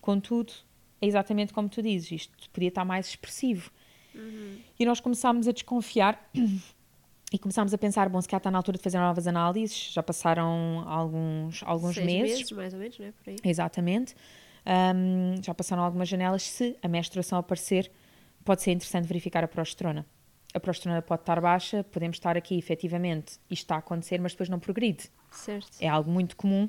[0.00, 0.52] Contudo,
[1.00, 3.70] é exatamente como tu dizes, isto podia estar mais expressivo.
[4.14, 4.58] Uhum.
[4.78, 6.30] E nós começámos a desconfiar
[7.32, 10.02] e começámos a pensar, bom, se calhar está na altura de fazer novas análises, já
[10.02, 12.38] passaram alguns, alguns Seis meses.
[12.38, 13.12] meses, mais ou menos, né?
[13.22, 13.36] Por aí.
[13.44, 14.14] Exatamente.
[14.66, 16.42] Um, já passaram algumas janelas.
[16.42, 17.90] Se a menstruação aparecer,
[18.48, 20.06] pode ser interessante verificar a progesterona.
[20.54, 24.48] A progesterona pode estar baixa, podemos estar aqui, efetivamente, isto está a acontecer, mas depois
[24.48, 25.04] não progride.
[25.30, 25.68] Certo.
[25.78, 26.66] É algo muito comum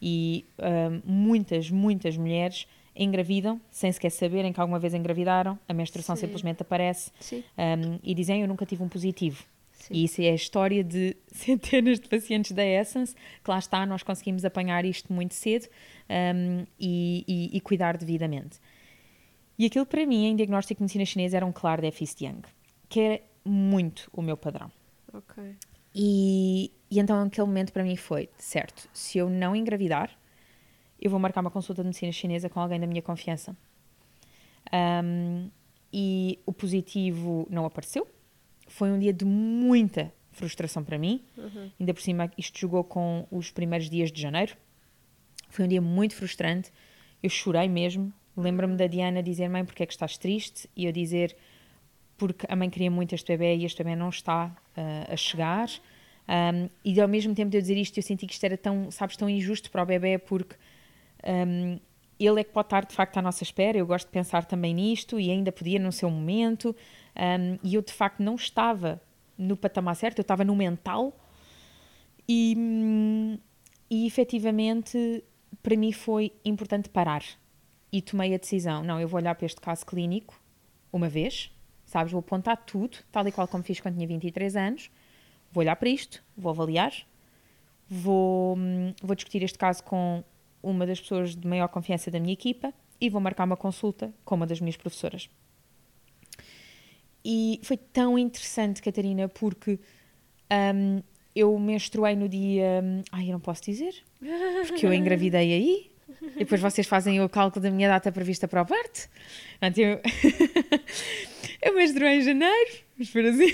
[0.00, 6.16] e um, muitas, muitas mulheres engravidam sem sequer saberem que alguma vez engravidaram, a menstruação
[6.16, 6.22] Sim.
[6.26, 7.10] simplesmente aparece
[7.58, 9.44] um, e dizem eu nunca tive um positivo.
[9.72, 9.94] Sim.
[9.94, 14.02] E isso é a história de centenas de pacientes da Essence, que lá está, nós
[14.02, 15.68] conseguimos apanhar isto muito cedo
[16.08, 18.58] um, e, e- e cuidar devidamente.
[19.60, 22.48] E aquilo para mim, em diagnóstico de medicina chinesa, era um claro déficit de Yang,
[22.88, 24.72] que era muito o meu padrão.
[25.12, 25.54] Ok.
[25.94, 30.18] E, e então aquele momento para mim foi, certo, se eu não engravidar,
[30.98, 33.54] eu vou marcar uma consulta de medicina chinesa com alguém da minha confiança.
[34.72, 35.50] Um,
[35.92, 38.08] e o positivo não apareceu.
[38.66, 41.22] Foi um dia de muita frustração para mim.
[41.36, 41.70] Uhum.
[41.78, 44.56] Ainda por cima, isto jogou com os primeiros dias de janeiro.
[45.50, 46.72] Foi um dia muito frustrante.
[47.22, 48.10] Eu chorei mesmo.
[48.40, 50.68] Lembro-me da Diana dizer: Mãe, porque é que estás triste?
[50.76, 51.36] E eu dizer:
[52.16, 55.68] Porque a mãe queria muito este bebê e este bebê não está ah, a chegar.
[56.30, 58.90] Um, e ao mesmo tempo de eu dizer isto, eu senti que isto era tão,
[58.90, 60.54] sabes, tão injusto para o bebê, porque
[61.26, 61.78] um,
[62.20, 63.76] ele é que pode estar de facto à nossa espera.
[63.76, 66.74] Eu gosto de pensar também nisto e ainda podia no seu momento.
[67.16, 69.00] Um, e eu de facto não estava
[69.36, 71.18] no patamar certo, eu estava no mental.
[72.28, 73.38] E, hum,
[73.90, 75.24] e efetivamente
[75.62, 77.24] para mim foi importante parar
[77.92, 80.40] e tomei a decisão: não, eu vou olhar para este caso clínico
[80.92, 81.50] uma vez,
[81.84, 82.12] sabes?
[82.12, 84.90] Vou apontar tudo, tal e qual como fiz quando tinha 23 anos.
[85.52, 86.92] Vou olhar para isto, vou avaliar,
[87.88, 90.22] vou, hum, vou discutir este caso com
[90.62, 94.34] uma das pessoas de maior confiança da minha equipa e vou marcar uma consulta com
[94.36, 95.28] uma das minhas professoras.
[97.24, 99.78] E foi tão interessante, Catarina, porque
[100.74, 101.02] hum,
[101.34, 102.80] eu menstruei no dia.
[102.82, 103.94] hum, Ai, eu não posso dizer,
[104.66, 105.89] porque eu engravidei aí.
[106.36, 109.08] E depois vocês fazem o cálculo da minha data prevista para o parto.
[109.58, 110.00] Portanto, eu,
[111.62, 113.52] eu em janeiro, vamos por assim.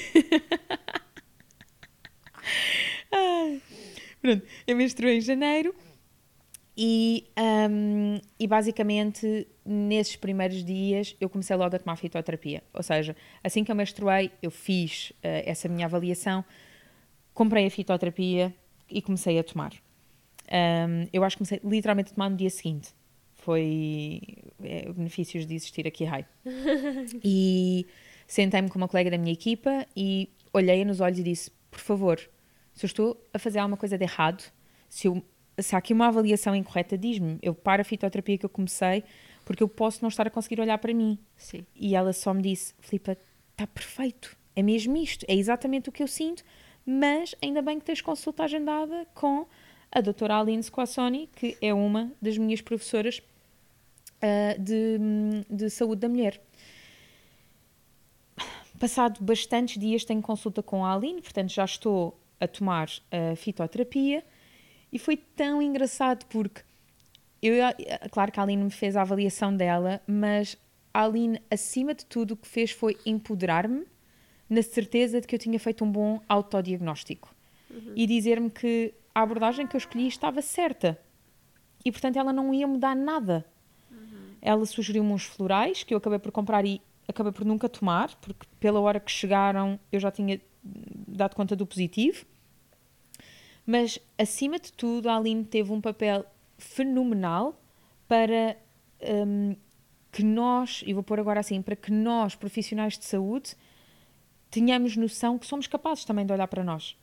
[4.21, 5.75] Pronto, eu menstruei em janeiro
[6.77, 7.27] e,
[7.71, 12.63] hum, e basicamente nesses primeiros dias eu comecei logo a tomar fitoterapia.
[12.75, 16.45] Ou seja, assim que eu menstruei, eu fiz eh, essa minha avaliação,
[17.33, 18.55] comprei a fitoterapia
[18.91, 19.73] e comecei a tomar.
[20.51, 22.95] Hum, eu acho que comecei literalmente a tomar no dia seguinte.
[23.35, 24.21] Foi
[24.63, 26.27] é, benefícios de existir aqui high.
[27.23, 27.87] e
[28.27, 32.19] sentei-me com uma colega da minha equipa e olhei-a nos olhos e disse: Por favor,
[32.75, 34.45] se eu estou a fazer alguma coisa de errado,
[34.89, 35.23] se, eu,
[35.59, 37.39] se há aqui uma avaliação incorreta, diz-me.
[37.43, 39.05] Eu paro a fitoterapia que eu comecei
[39.45, 41.19] porque eu posso não estar a conseguir olhar para mim.
[41.37, 41.65] Sim.
[41.75, 43.17] E ela só me disse: Filipa,
[43.53, 46.43] está perfeito, é mesmo isto, é exatamente o que eu sinto,
[46.85, 49.47] mas ainda bem que tens consulta agendada com
[49.91, 53.23] a doutora Aline Squassoni, que é uma das minhas professoras
[54.21, 54.99] ah, de,
[55.49, 56.41] de saúde da mulher.
[58.79, 64.23] Passado bastantes dias tenho consulta com a Aline, portanto já estou a tomar a fitoterapia.
[64.93, 66.63] E foi tão engraçado porque
[67.43, 67.55] eu,
[68.11, 70.57] claro que a Aline me fez a avaliação dela, mas
[70.93, 73.87] a Aline, acima de tudo, o que fez foi empoderar-me
[74.49, 77.35] na certeza de que eu tinha feito um bom autodiagnóstico.
[77.95, 81.01] E dizer-me que a abordagem que eu escolhi estava certa
[81.83, 83.47] e, portanto, ela não ia mudar nada.
[84.43, 88.47] Ela sugeriu-me uns florais que eu acabei por comprar e acabei por nunca tomar, porque
[88.61, 92.27] pela hora que chegaram eu já tinha dado conta do positivo.
[93.65, 96.27] Mas, acima de tudo, a Aline teve um papel
[96.59, 97.59] fenomenal
[98.07, 98.55] para
[99.27, 99.57] hum,
[100.13, 103.57] que nós, e vou pôr agora assim, para que nós, profissionais de saúde,
[104.51, 106.99] tenhamos noção que somos capazes também de olhar para nós.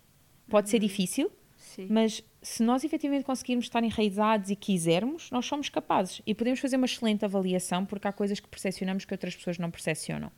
[0.47, 1.31] Pode ser difícil,
[1.75, 1.87] Sim.
[1.89, 6.21] mas se nós efetivamente conseguirmos estar enraizados e quisermos, nós somos capazes.
[6.27, 9.71] E podemos fazer uma excelente avaliação, porque há coisas que percepcionamos que outras pessoas não
[9.71, 10.31] percepcionam.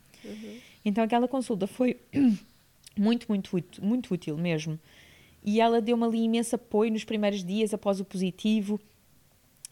[0.84, 1.96] Então aquela consulta foi
[2.96, 4.78] muito, muito, útil- muito útil mesmo.
[5.44, 8.80] E ela deu-me ali imenso apoio nos primeiros dias após o positivo,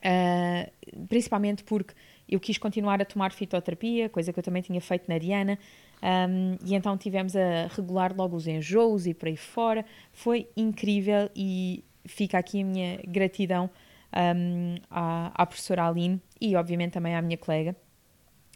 [0.02, 0.68] ah,
[1.08, 1.94] principalmente porque
[2.28, 5.58] eu quis continuar a tomar fitoterapia, coisa que eu também tinha feito na Diana,
[6.04, 9.86] ahm, e então tivemos a regular logo os enjoos e por aí fora.
[10.12, 13.70] Foi incrível e fica aqui a minha gratidão
[14.12, 17.74] ahm, à, à professora Aline e, obviamente, também à minha colega,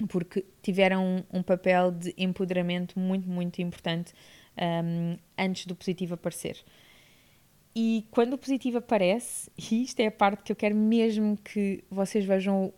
[0.08, 4.12] porque tiveram um, um papel de empoderamento muito, muito importante
[4.54, 6.62] ahm, antes do positivo aparecer.
[7.74, 11.82] E quando o positivo aparece, e isto é a parte que eu quero mesmo que
[11.90, 12.74] vocês vejam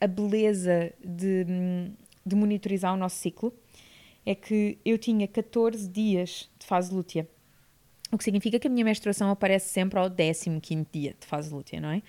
[0.00, 1.44] a beleza de,
[2.24, 3.52] de monitorizar o nosso ciclo,
[4.24, 7.28] é que eu tinha 14 dias de fase lútea.
[8.12, 11.80] O que significa que a minha menstruação aparece sempre ao 15 dia de fase lútea,
[11.80, 12.02] não é?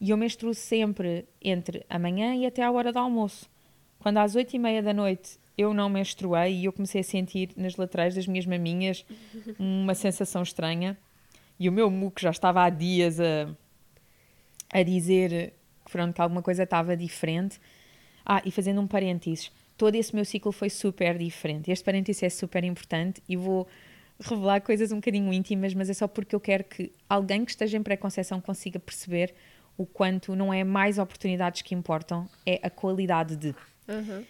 [0.00, 3.48] E eu menstruo sempre entre a manhã e até à hora do almoço.
[3.98, 7.50] Quando às 8 e meia da noite eu não menstruei e eu comecei a sentir
[7.56, 9.04] nas laterais das minhas maminhas
[9.58, 10.98] uma sensação estranha
[11.58, 13.54] e o meu muco já estava há dias a,
[14.72, 15.52] a dizer
[15.84, 17.60] que, pronto, que alguma coisa estava diferente.
[18.24, 21.68] Ah, e fazendo um parênteses, todo esse meu ciclo foi super diferente.
[21.68, 23.66] Este parênteses é super importante e vou
[24.20, 27.76] revelar coisas um bocadinho íntimas, mas é só porque eu quero que alguém que esteja
[27.76, 29.34] em pré-conceição consiga perceber
[29.76, 33.48] o quanto não é mais oportunidades que importam, é a qualidade de.
[33.88, 34.24] Uhum.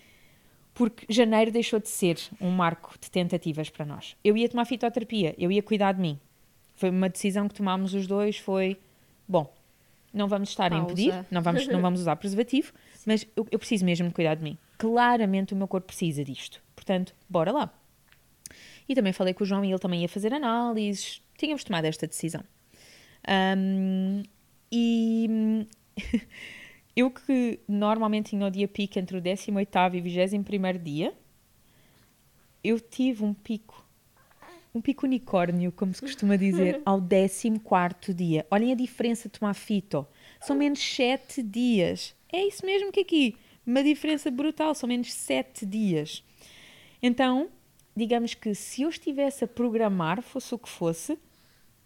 [0.72, 4.16] Porque janeiro deixou de ser um marco de tentativas para nós.
[4.24, 6.18] Eu ia tomar fitoterapia, eu ia cuidar de mim.
[6.76, 8.78] Foi uma decisão que tomámos os dois, foi,
[9.28, 9.52] bom,
[10.14, 10.82] não vamos estar Pausa.
[10.82, 12.72] a impedir, não vamos, não vamos usar preservativo,
[13.04, 14.56] mas eu, eu preciso mesmo de cuidar de mim.
[14.82, 16.60] Claramente o meu corpo precisa disto.
[16.74, 17.72] Portanto, bora lá.
[18.88, 21.22] E também falei com o João e ele também ia fazer análises.
[21.38, 22.42] Tínhamos tomado esta decisão.
[23.56, 24.24] Um,
[24.72, 25.68] e
[26.96, 31.14] eu que normalmente tinha o dia pico entre o 18 e 21 dia,
[32.64, 33.86] eu tive um pico,
[34.74, 38.44] um pico unicórnio, como se costuma dizer, ao 14 dia.
[38.50, 40.04] Olhem a diferença de tomar fito.
[40.40, 42.16] São menos 7 dias.
[42.32, 43.36] É isso mesmo que aqui.
[43.66, 46.22] Uma diferença brutal, são menos 7 dias.
[47.02, 47.48] Então,
[47.96, 51.18] digamos que se eu estivesse a programar, fosse o que fosse,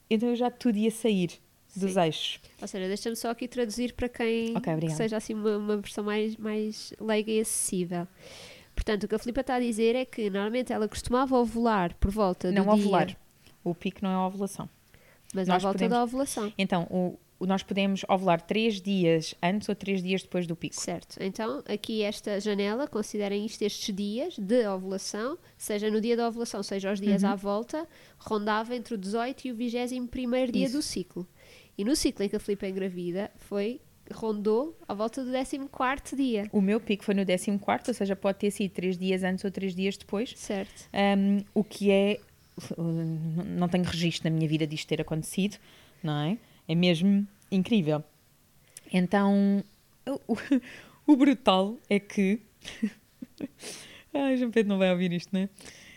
[0.09, 1.31] então eu já tudo ia sair
[1.75, 2.01] dos Sim.
[2.01, 2.41] eixos.
[2.63, 6.03] Ou seja, deixa-me só aqui traduzir para quem Ok, que seja assim uma, uma versão
[6.05, 8.07] mais, mais leiga e acessível.
[8.75, 12.11] Portanto, o que a Filipa está a dizer é que normalmente ela costumava ovular por
[12.11, 12.73] volta do Não dia...
[12.73, 13.17] ovular.
[13.65, 14.69] O pico não é a ovulação.
[15.35, 16.53] Mas à Nós volta podemos- da ovulação.
[16.57, 20.77] Então, o- nós podemos ovular 3 dias antes ou 3 dias depois do pico.
[20.77, 21.19] Certo.
[21.21, 26.63] Então, aqui esta janela, considerem isto estes dias de ovulação, seja no dia da ovulação,
[26.63, 27.29] seja os dias Uhum.
[27.31, 27.87] à volta,
[28.19, 30.77] rondava entre o 18 e o 21 primeiro dia Isso.
[30.79, 31.27] do ciclo.
[31.77, 33.81] E no ciclo em que a Filipa engravida, foi,
[34.15, 36.49] rondou à volta do 14 dia.
[36.53, 39.51] O meu pico foi no 14, ou seja, pode ter sido 3 dias antes ou
[39.51, 40.33] 3 dias depois.
[40.37, 40.89] Certo.
[41.19, 42.19] Um, o que é.
[42.79, 45.59] Não tenho registro na minha vida disto ter acontecido,
[46.03, 46.39] não é?
[46.69, 48.03] É mesmo incrível.
[48.93, 49.63] Então,
[50.07, 50.37] o,
[51.07, 52.41] o- brutal é que.
[54.15, 55.49] Ai, João Pedro não vai ouvir isto, não é?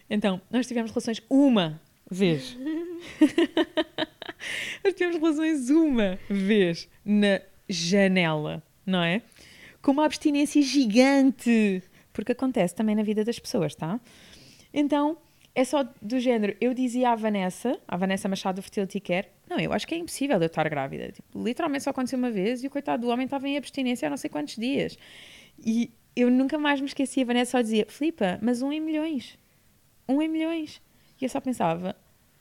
[0.09, 1.79] Então, nós tivemos relações uma
[2.09, 2.57] vez.
[4.83, 9.21] nós tivemos relações uma vez na janela, não é?
[9.81, 11.83] Com uma abstinência gigante.
[12.11, 13.99] Porque acontece também na vida das pessoas, tá?
[14.73, 15.17] Então,
[15.55, 16.55] é só do género.
[16.59, 19.97] Eu dizia à Vanessa, à Vanessa Machado do Fertility Care, não, eu acho que é
[19.97, 21.11] impossível eu estar grávida.
[21.11, 24.09] Tipo, literalmente só aconteceu uma vez e o coitado do homem estava em abstinência há
[24.09, 24.97] não sei quantos dias.
[25.57, 27.21] E eu nunca mais me esqueci.
[27.21, 29.37] A Vanessa só dizia, Filipa, mas um em milhões.
[30.07, 30.81] Um em milhões.
[31.19, 31.95] E eu só pensava,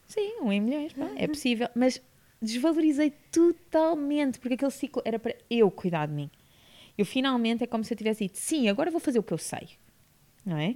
[0.06, 1.68] sim, um em milhões, pá, é possível.
[1.74, 2.00] Mas
[2.40, 6.30] desvalorizei totalmente, porque aquele ciclo era para eu cuidar de mim.
[6.96, 9.38] Eu finalmente é como se eu tivesse dito, sim, agora vou fazer o que eu
[9.38, 9.70] sei.
[10.44, 10.74] Não é?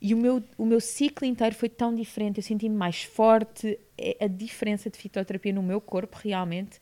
[0.00, 3.78] E o meu, o meu ciclo inteiro foi tão diferente, eu senti-me mais forte.
[3.96, 6.78] É- a diferença de fitoterapia no meu corpo realmente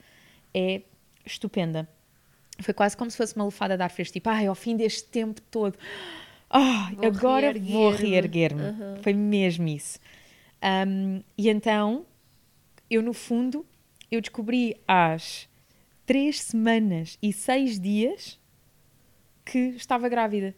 [0.53, 0.83] é
[1.25, 1.89] estupenda.
[2.61, 5.05] Foi quase como se fosse uma lufada de ar fresco, tipo, ai, ao fim deste
[5.05, 5.77] tempo todo,
[6.51, 8.99] ah, Vou agora vou reerguer-me." Aham.
[9.03, 9.99] Foi mesmo isso.
[10.63, 12.07] Um, e então,
[12.89, 13.67] eu no fundo,
[14.11, 15.49] eu descobri às
[16.07, 18.39] três semanas e seis dias
[19.45, 20.55] que estava grávida.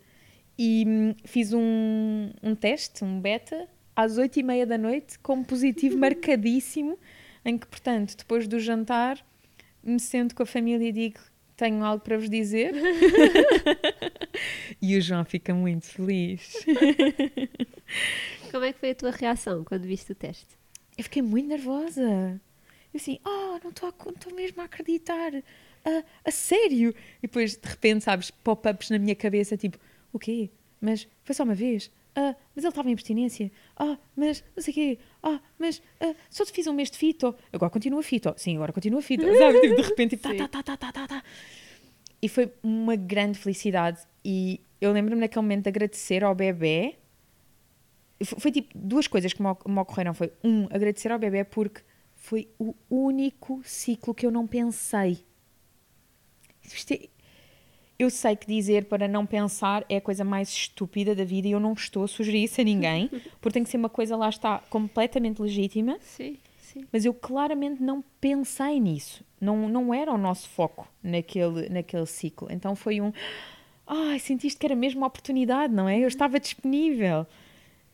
[0.59, 5.35] E hum, fiz um, um teste, um beta, às oito e meia da noite, com
[5.35, 6.99] um positivo marcadíssimo,
[7.45, 9.25] em que, portanto, depois do jantar,
[9.83, 11.21] me sento com a família e digo,
[11.57, 12.75] tenho algo para vos dizer.
[14.81, 16.65] e o João fica muito feliz.
[18.51, 20.57] Como é que foi a tua reação quando viste o teste?
[20.97, 22.41] Eu fiquei muito nervosa.
[22.93, 25.33] Eu assim, oh, não estou a- mesmo a acreditar.
[25.85, 26.95] Ah, a sério?
[27.19, 29.79] E depois, de repente, sabes, pop-ups na minha cabeça, tipo,
[30.17, 30.51] o quê?
[30.81, 31.91] Mas foi só uma vez?
[32.15, 33.53] Ah, mas ele estava em abstinência?
[33.77, 34.99] Ah, mas não sei o quê?
[35.23, 37.35] Ah, mas ah, só te fiz um mês de fito.
[37.53, 38.33] Agora continua fito.
[38.39, 39.25] Sim, agora continua fito.
[39.37, 40.37] Sabes, tipo, de repente, tipo, Sim.
[40.37, 41.23] tá, tá, tá, tá, tá, tá.
[42.23, 44.01] E foi uma grande felicidade.
[44.25, 46.97] E eu lembro-me naquele momento de agradecer ao bebê.
[48.25, 50.15] Foi, foi tipo duas coisas que me ocorreram.
[50.15, 51.83] Foi um, agradecer ao bebê porque
[52.15, 55.25] foi o único ciclo que eu não pensei.
[56.65, 57.09] Isto é-
[57.99, 61.53] eu sei que dizer para não pensar é a coisa mais estúpida da vida e
[61.53, 63.09] eu não estou a sugerir isso a ninguém,
[63.41, 66.85] porque tem que ser uma coisa, lá está, completamente legítima, Sim, sim.
[66.93, 69.25] mas eu claramente não pensei nisso.
[69.41, 72.49] Não, não era o nosso foco naquele, naquele ciclo.
[72.51, 73.13] Então foi um.
[73.87, 75.99] Ai, sentiste que era mesmo uma oportunidade, não é?
[75.99, 77.27] Eu estava disponível.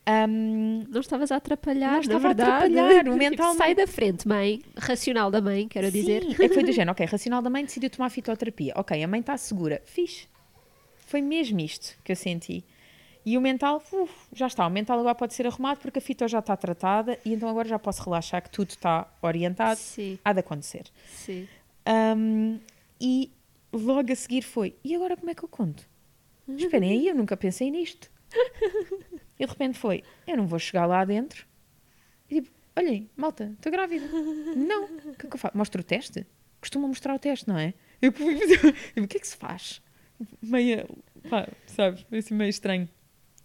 [0.08, 2.50] Um, Não estavas a atrapalhar, Não na estava a verdade.
[2.78, 4.60] atrapalhar, o Tipo, mental sai da frente, mãe.
[4.76, 6.22] Racional da mãe, quero dizer.
[6.24, 8.72] Sim, é que foi do género, ok, racional da mãe decidiu tomar fitoterapia.
[8.76, 9.80] Ok, a mãe está segura.
[9.84, 10.28] Fiz.
[11.06, 12.64] Foi mesmo isto que eu senti.
[13.24, 14.66] E o mental, uf, já está.
[14.66, 17.68] O mental agora pode ser arrumado porque a fito já está tratada e então agora
[17.68, 19.78] já posso relaxar que tudo está orientado.
[19.78, 20.86] Sim, Há de acontecer.
[21.14, 21.46] sim.
[22.16, 22.58] Um,
[23.00, 23.30] e
[23.72, 25.84] logo a seguir foi, e agora como é que eu conto?
[26.48, 28.10] Esperem aí, eu nunca pensei nisto.
[29.42, 31.44] E de repente foi, eu não vou chegar lá dentro.
[32.30, 34.06] E tipo, olhem, malta, estou grávida.
[34.56, 35.58] Não, o que é que eu faço?
[35.58, 36.24] Mostro o teste?
[36.60, 37.74] Costuma mostrar o teste, não é?
[38.00, 38.12] Eu,
[38.94, 39.82] eu, o que é que se faz?
[40.40, 40.86] Meia,
[41.28, 42.88] pá, sabes, assim meio estranho.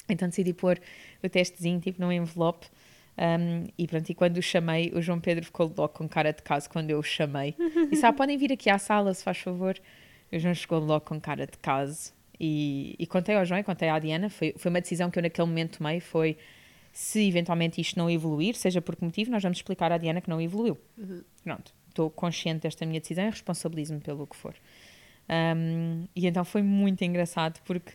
[0.07, 0.79] Então decidi pôr
[1.23, 2.67] o testezinho, tipo, num envelope.
[3.17, 6.43] um, e pronto, e quando o chamei, o João Pedro ficou logo com cara de
[6.43, 7.55] caso quando eu o chamei.
[7.89, 9.75] Disse, ah, podem vir aqui à sala, se faz favor.
[10.31, 12.13] O João chegou logo com cara de caso.
[12.39, 14.29] E, e contei ao João e contei à Diana.
[14.29, 16.37] Foi, foi uma decisão que eu naquele momento tomei, foi
[16.91, 20.29] se eventualmente isto não evoluir, seja por que motivo, nós vamos explicar à Diana que
[20.29, 20.75] não evoluiu.
[21.43, 24.55] Pronto, estou consciente desta minha decisão e responsabilizo-me pelo que for.
[25.29, 27.93] Um, e então foi muito engraçado porque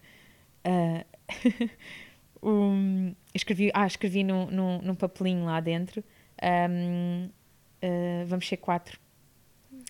[0.64, 1.04] ah,
[2.42, 6.04] um, escrevi, ah, escrevi num, num, num papelinho lá dentro
[6.70, 7.28] um,
[7.82, 9.00] ah, vamos ser quatro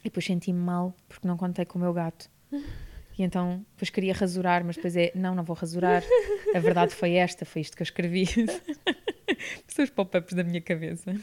[0.01, 2.31] e depois senti-me mal porque não contei com o meu gato
[3.19, 6.03] e então depois queria rasurar mas depois é, não, não vou rasurar
[6.55, 8.27] a verdade foi esta, foi isto que eu escrevi
[9.67, 11.15] são os pop-ups da minha cabeça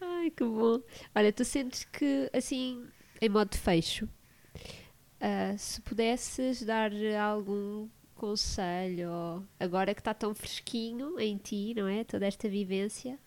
[0.00, 0.80] Ai, que bom.
[1.14, 2.86] Olha, tu sentes que, assim,
[3.20, 4.08] em modo fecho,
[5.20, 12.04] ah, se pudesses dar algum conselho, agora que está tão fresquinho em ti, não é?
[12.04, 13.18] Toda esta vivência,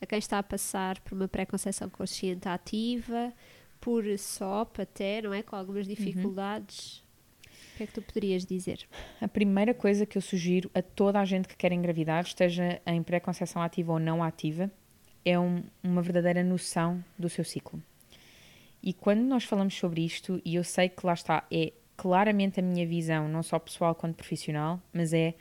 [0.00, 3.32] a quem está a passar por uma pré-conceição consciente ativa,
[3.80, 5.42] por SOP até, não é?
[5.42, 7.04] Com algumas dificuldades,
[7.74, 8.80] o que é que tu poderias dizer?
[9.20, 13.02] A primeira coisa que eu sugiro a toda a gente que quer engravidar, esteja em
[13.02, 14.70] pré-conceição ativa ou não ativa,
[15.24, 17.82] é um- uma verdadeira noção do seu ciclo.
[18.82, 22.62] E quando nós falamos sobre isto, e eu sei que lá está, é claramente a
[22.62, 25.34] minha visão, não só pessoal quanto profissional, mas é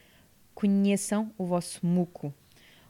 [0.54, 2.34] conheçam o vosso muco,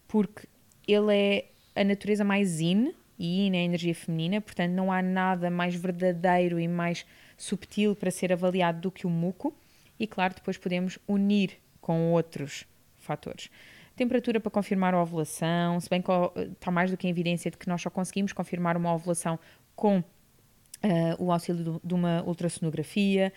[0.08, 0.48] porque
[0.88, 5.02] ele é a natureza mais yin, e yin é a energia feminina, portanto não há
[5.02, 7.06] nada mais verdadeiro e mais
[7.38, 9.56] subtil para ser avaliado do que o muco,
[10.00, 12.66] e claro, depois podemos unir com outros
[12.98, 13.50] fatores.
[13.96, 16.12] Temperatura para confirmar a ovulação, se bem que
[16.52, 19.40] está mais do que em evidência de que nós só conseguimos confirmar uma ovulação
[19.74, 20.04] com
[20.84, 23.32] ah, o auxílio de uma ultrassonografia.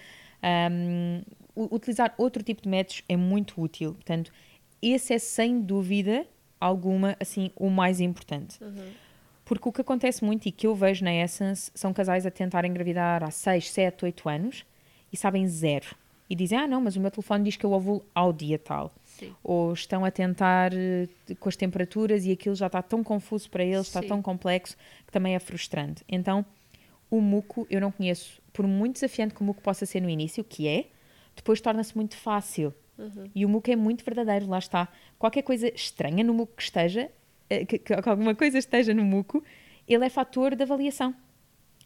[0.70, 1.22] Um,
[1.56, 3.94] utilizar outro tipo de métodos é muito útil.
[3.94, 4.32] Portanto,
[4.82, 6.26] esse é sem dúvida
[6.60, 8.58] alguma assim o mais importante.
[9.48, 12.66] Porque o que acontece muito e que eu vejo na Essence são casais a tentar
[12.66, 14.66] engravidar há 6, 7, 8 anos
[15.10, 15.96] e sabem zero.
[16.28, 18.92] E dizem, ah não, mas o meu telefone diz que eu ovulo ao dia tal.
[19.06, 19.34] Sim.
[19.42, 21.08] Ou estão a tentar eh,
[21.40, 24.08] com as temperaturas e aquilo já está tão confuso para eles, está Sim.
[24.08, 24.76] tão complexo,
[25.06, 26.04] que também é frustrante.
[26.06, 26.44] Então,
[27.10, 30.44] o muco eu não conheço, por muito desafiante que o muco possa ser no início,
[30.44, 30.88] que é,
[31.34, 32.74] depois torna-se muito fácil.
[33.34, 34.88] E o muco é muito verdadeiro, lá está.
[35.18, 37.08] Qualquer coisa estranha no muco que esteja,
[37.48, 39.42] que, que- que alguma coisa esteja no muco,
[39.86, 41.14] ele é fator de avaliação.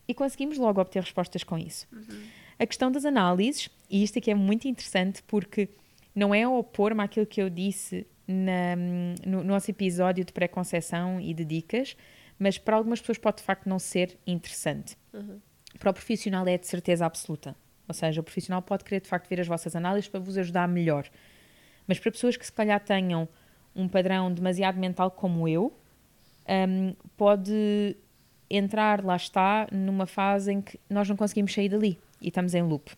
[0.08, 1.86] E conseguimos logo obter respostas com isso.
[2.58, 5.68] A questão das análises, e isto aqui é muito interessante porque
[6.14, 8.76] não é opor-me àquilo que eu disse na-
[9.26, 11.96] no nosso episódio de pré-conceição e de dicas,
[12.38, 14.96] mas para algumas pessoas pode de facto não ser interessante.
[15.78, 17.56] Para o profissional é de certeza absoluta.
[17.88, 20.66] Ou seja, o profissional pode querer de facto ver as vossas análises para vos ajudar
[20.68, 21.08] melhor.
[21.86, 23.28] Mas para pessoas que se calhar tenham
[23.74, 25.72] um padrão demasiado mental como eu,
[26.48, 27.96] hum, pode
[28.50, 32.62] entrar, lá está, numa fase em que nós não conseguimos sair dali e estamos em
[32.62, 32.92] loop.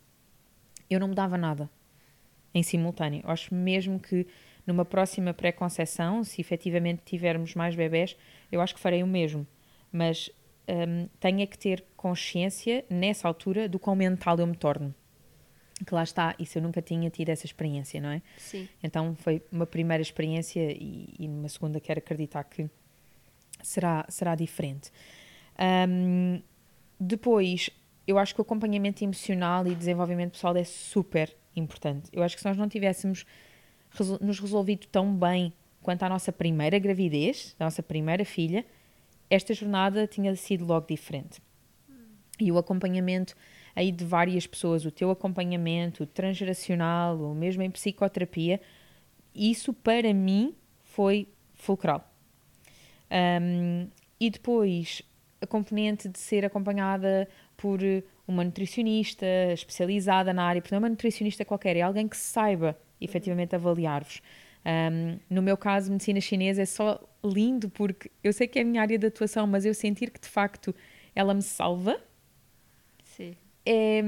[0.91, 1.71] Eu não mudava nada
[2.53, 3.23] em simultâneo.
[3.25, 4.27] Eu acho mesmo que
[4.67, 8.17] numa próxima pré-conceição, se efetivamente tivermos mais bebés,
[8.51, 9.47] eu acho que farei o mesmo.
[9.93, 10.31] Mas
[10.69, 14.95] hum, tenho é que ter consciência, nessa altura, do quão mental eu me torno.
[15.87, 18.23] Que lá está, isso eu nunca tinha tido essa experiência, não é?
[18.39, 18.69] Sim.
[18.83, 22.69] Então foi uma primeira experiência e, e numa segunda quero acreditar que
[23.63, 24.93] será, será diferente.
[25.59, 26.41] Ahm,
[26.99, 27.71] depois,
[28.07, 32.09] eu acho que o acompanhamento emocional e desenvolvimento pessoal é super importante.
[32.13, 33.27] Eu acho que se nós não tivéssemos
[33.91, 35.53] resol- nos resolvido tão bem
[35.83, 38.65] quanto à nossa primeira gravidez, da nossa primeira filha,
[39.29, 41.43] esta jornada tinha sido logo diferente.
[42.41, 43.37] E o acompanhamento
[43.75, 48.61] aí de várias pessoas, o teu acompanhamento transgeracional, ou mesmo em psicoterapia,
[49.35, 52.09] isso para mim foi fulcral.
[53.11, 53.89] Um,
[54.21, 55.03] e depois
[55.41, 57.81] a componente de ser acompanhada por
[58.27, 62.79] uma nutricionista especializada na área, portanto, não é uma nutricionista qualquer, é alguém que saiba
[63.01, 64.23] efetivamente avaliar-vos.
[64.65, 68.65] Um, no meu caso, medicina chinesa é só lindo porque eu sei que é a
[68.65, 70.75] minha área de atuação, mas eu sentir que de facto
[71.15, 72.01] ela me salva
[73.17, 73.37] Sim.
[73.67, 74.03] É,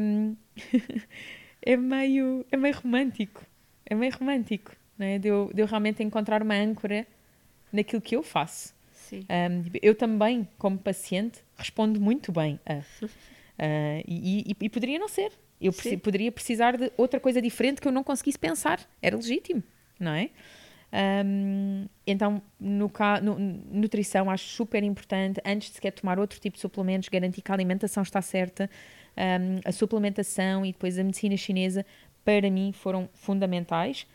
[1.62, 3.44] é, meio, é meio romântico.
[3.84, 5.18] É meio romântico, né?
[5.18, 7.06] de, eu, de eu realmente encontrar uma âncora
[7.72, 8.74] naquilo que eu faço.
[9.12, 12.82] Um, eu também, como paciente, respondo muito bem a.
[13.56, 15.32] Uh, e, e, e, poderia não ser.
[15.58, 18.78] Eu preci poderia precisar de outra coisa diferente que eu não conseguisse pensar.
[19.00, 19.62] Era legítimo,
[19.98, 20.28] não é?
[21.24, 22.90] Um, então, no,
[23.22, 23.38] no,
[23.70, 27.54] nutrição acho super importante, antes de sequer tomar outro tipo de suplementos, garantir que a
[27.54, 28.70] alimentação está certa,
[29.16, 31.84] um, a suplementação e depois a medicina chinesa,
[32.24, 34.06] para mim, foram fundamentais.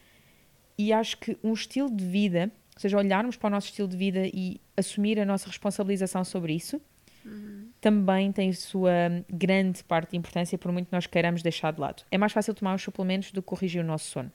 [0.78, 3.98] E acho que um estilo de vida, ou seja, olharmos para o nosso estilo de
[3.98, 6.82] vida e assumir a nossa responsabilização sobre isso,
[7.26, 7.70] uhum.
[7.80, 8.92] também tem sua
[9.30, 12.04] grande parte de importância, por muito que nós queiramos deixar de lado.
[12.12, 14.32] É mais fácil tomar os suplementos do que corrigir o nosso sono.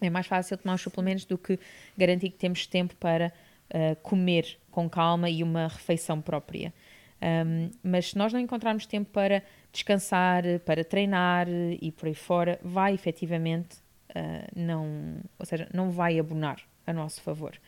[0.00, 1.58] É mais fácil tomar os suplementos do que
[1.96, 3.32] garantir que temos tempo para
[3.74, 6.72] uh, comer com calma e uma refeição própria.
[7.20, 9.42] Um, mas se nós não encontrarmos tempo para
[9.72, 13.78] descansar, para treinar e por aí fora, vai efetivamente
[14.10, 17.58] uh, não, ou seja, não vai abonar a nosso favor.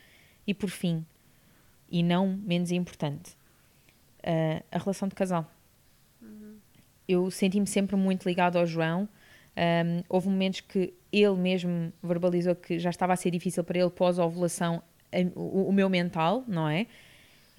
[0.46, 1.04] E por fim,
[1.90, 3.32] e não menos importante,
[4.20, 5.50] uh, a relação de casal.
[6.22, 6.56] Uhum.
[7.08, 9.08] Eu senti-me sempre muito ligado ao João.
[9.56, 13.90] Um, houve momentos que ele mesmo verbalizou que já estava a ser difícil para ele
[13.90, 14.80] pós-ovulação
[15.34, 16.86] o, o, meu mental, não é?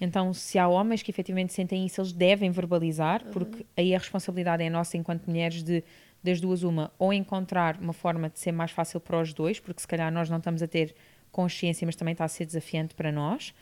[0.02, 3.66] Então, se há homens que efetivamente sentem isso, eles devem verbalizar, porque uhum.
[3.76, 5.84] aí a responsabilidade é nossa enquanto mulheres de
[6.24, 9.80] das duas uma, ou encontrar uma forma de ser mais fácil para os dois, porque
[9.80, 10.94] se calhar nós não estamos a ter
[11.32, 13.54] consciência, mas também está a ser desafiante para nós.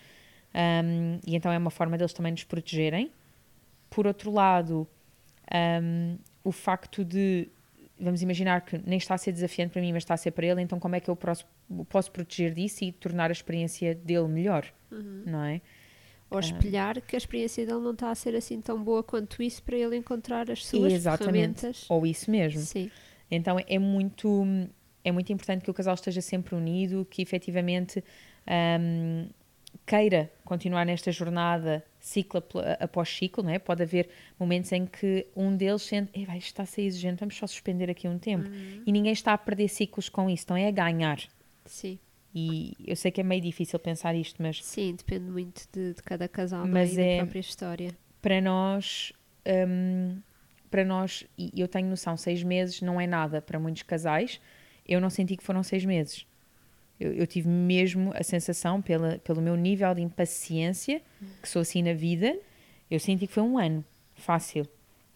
[0.55, 3.11] Um, e então é uma forma deles também nos protegerem.
[3.89, 4.87] Por outro lado,
[5.83, 7.49] um, o facto de
[7.99, 10.47] vamos imaginar que nem está a ser desafiante para mim, mas está a ser para
[10.47, 11.47] ele, então como é que eu posso,
[11.89, 15.23] posso proteger disso e tornar a experiência dele melhor, uhum.
[15.27, 15.61] não é?
[16.31, 19.63] Ou espelhar que a experiência dele não está a ser assim tão boa quanto isso
[19.63, 21.33] para ele encontrar as suas Exatamente.
[21.33, 21.87] ferramentas.
[21.89, 22.61] Ou isso mesmo.
[22.61, 22.91] Sim.
[23.31, 24.47] Então é muito,
[25.05, 28.03] é muito importante que o casal esteja sempre unido, que efetivamente
[28.81, 29.29] um,
[29.87, 32.43] queira continuar nesta jornada ciclo
[32.79, 33.59] após ciclo, não é?
[33.59, 34.09] Pode haver
[34.39, 38.09] momentos em que um deles sente, isto está a ser exigente, vamos só suspender aqui
[38.09, 38.49] um tempo.
[38.49, 38.83] Uhum.
[38.87, 41.21] E ninguém está a perder ciclos com isso, então é a ganhar.
[41.65, 41.99] Sim.
[42.35, 44.65] E eu sei que é meio difícil pensar isto, mas.
[44.65, 47.91] Sim, depende muito de, de cada casal mas é, da própria história.
[48.23, 49.13] Para nós,
[49.69, 50.21] um,
[50.71, 54.41] para nós, e eu tenho noção, seis meses não é nada para muitos casais.
[54.87, 56.27] Eu não senti que foram seis meses.
[56.99, 61.01] Eu, eu, tive mesmo a sensação, pela, pelo meu nível de impaciência,
[61.43, 62.39] que sou assim na vida,
[62.91, 64.69] eu senti que foi um ano, fácil.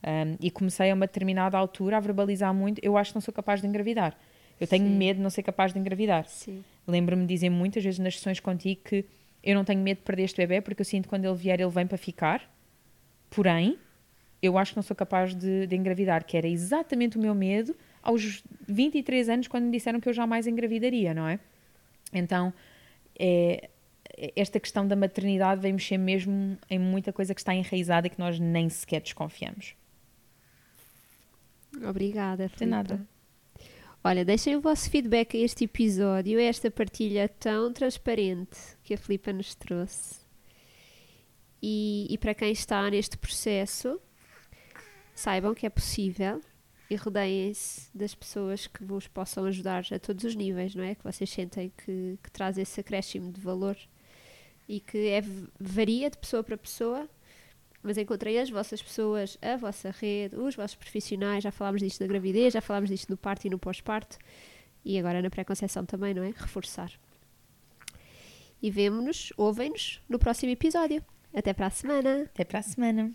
[0.03, 3.35] Um, e comecei a uma determinada altura a verbalizar muito: eu acho que não sou
[3.35, 4.17] capaz de engravidar.
[4.61, 4.97] Eu tenho Sim.
[4.97, 6.27] medo de não ser capaz de engravidar.
[6.87, 9.05] Lembro-me de dizer muitas vezes nas sessões contigo que
[9.43, 11.61] eu não tenho medo de perder este bebê porque eu sinto que quando ele vier
[11.61, 12.51] ele vem para ficar.
[13.31, 13.79] Porém,
[14.43, 17.75] eu acho que não sou capaz de, de engravidar, que era exatamente o meu medo
[18.03, 21.39] aos 23 anos quando me disseram que eu jamais engravidaria, não é?
[22.13, 22.53] Então,
[23.19, 23.71] é,
[24.37, 28.19] esta questão da maternidade vem mexer mesmo em muita coisa que está enraizada e que
[28.19, 29.75] nós nem sequer desconfiamos.
[31.89, 32.65] Obrigada, Filipe.
[32.65, 33.14] De nada.
[34.07, 38.99] Olha, deixem o vosso feedback a este episódio, a esta partilha tão transparente que a
[38.99, 40.17] Filipa nos trouxe.
[41.63, 43.99] E, e para quem está neste processo,
[45.15, 46.43] saibam que é possível
[46.91, 50.95] e rodeiem-se das pessoas que vos possam ajudar a todos os níveis, não é?
[50.95, 53.79] Que vocês sentem que, que traz esse acréscimo de valor
[54.69, 55.23] e que é,
[55.59, 57.09] varia de pessoa para pessoa,
[57.85, 61.45] mas encontrei as vossas pessoas, a vossa rede, os vossos profissionais.
[61.45, 64.19] Já falámos disto na gravidez, já falámos disto no parto e no pós-parto
[64.85, 66.33] e agora na pré-conceição também, não é?
[66.37, 66.91] Reforçar.
[68.61, 71.05] E vemo-nos, ouvem-nos no próximo episódio.
[71.35, 72.23] Até para a semana.
[72.23, 73.13] Até para a semana.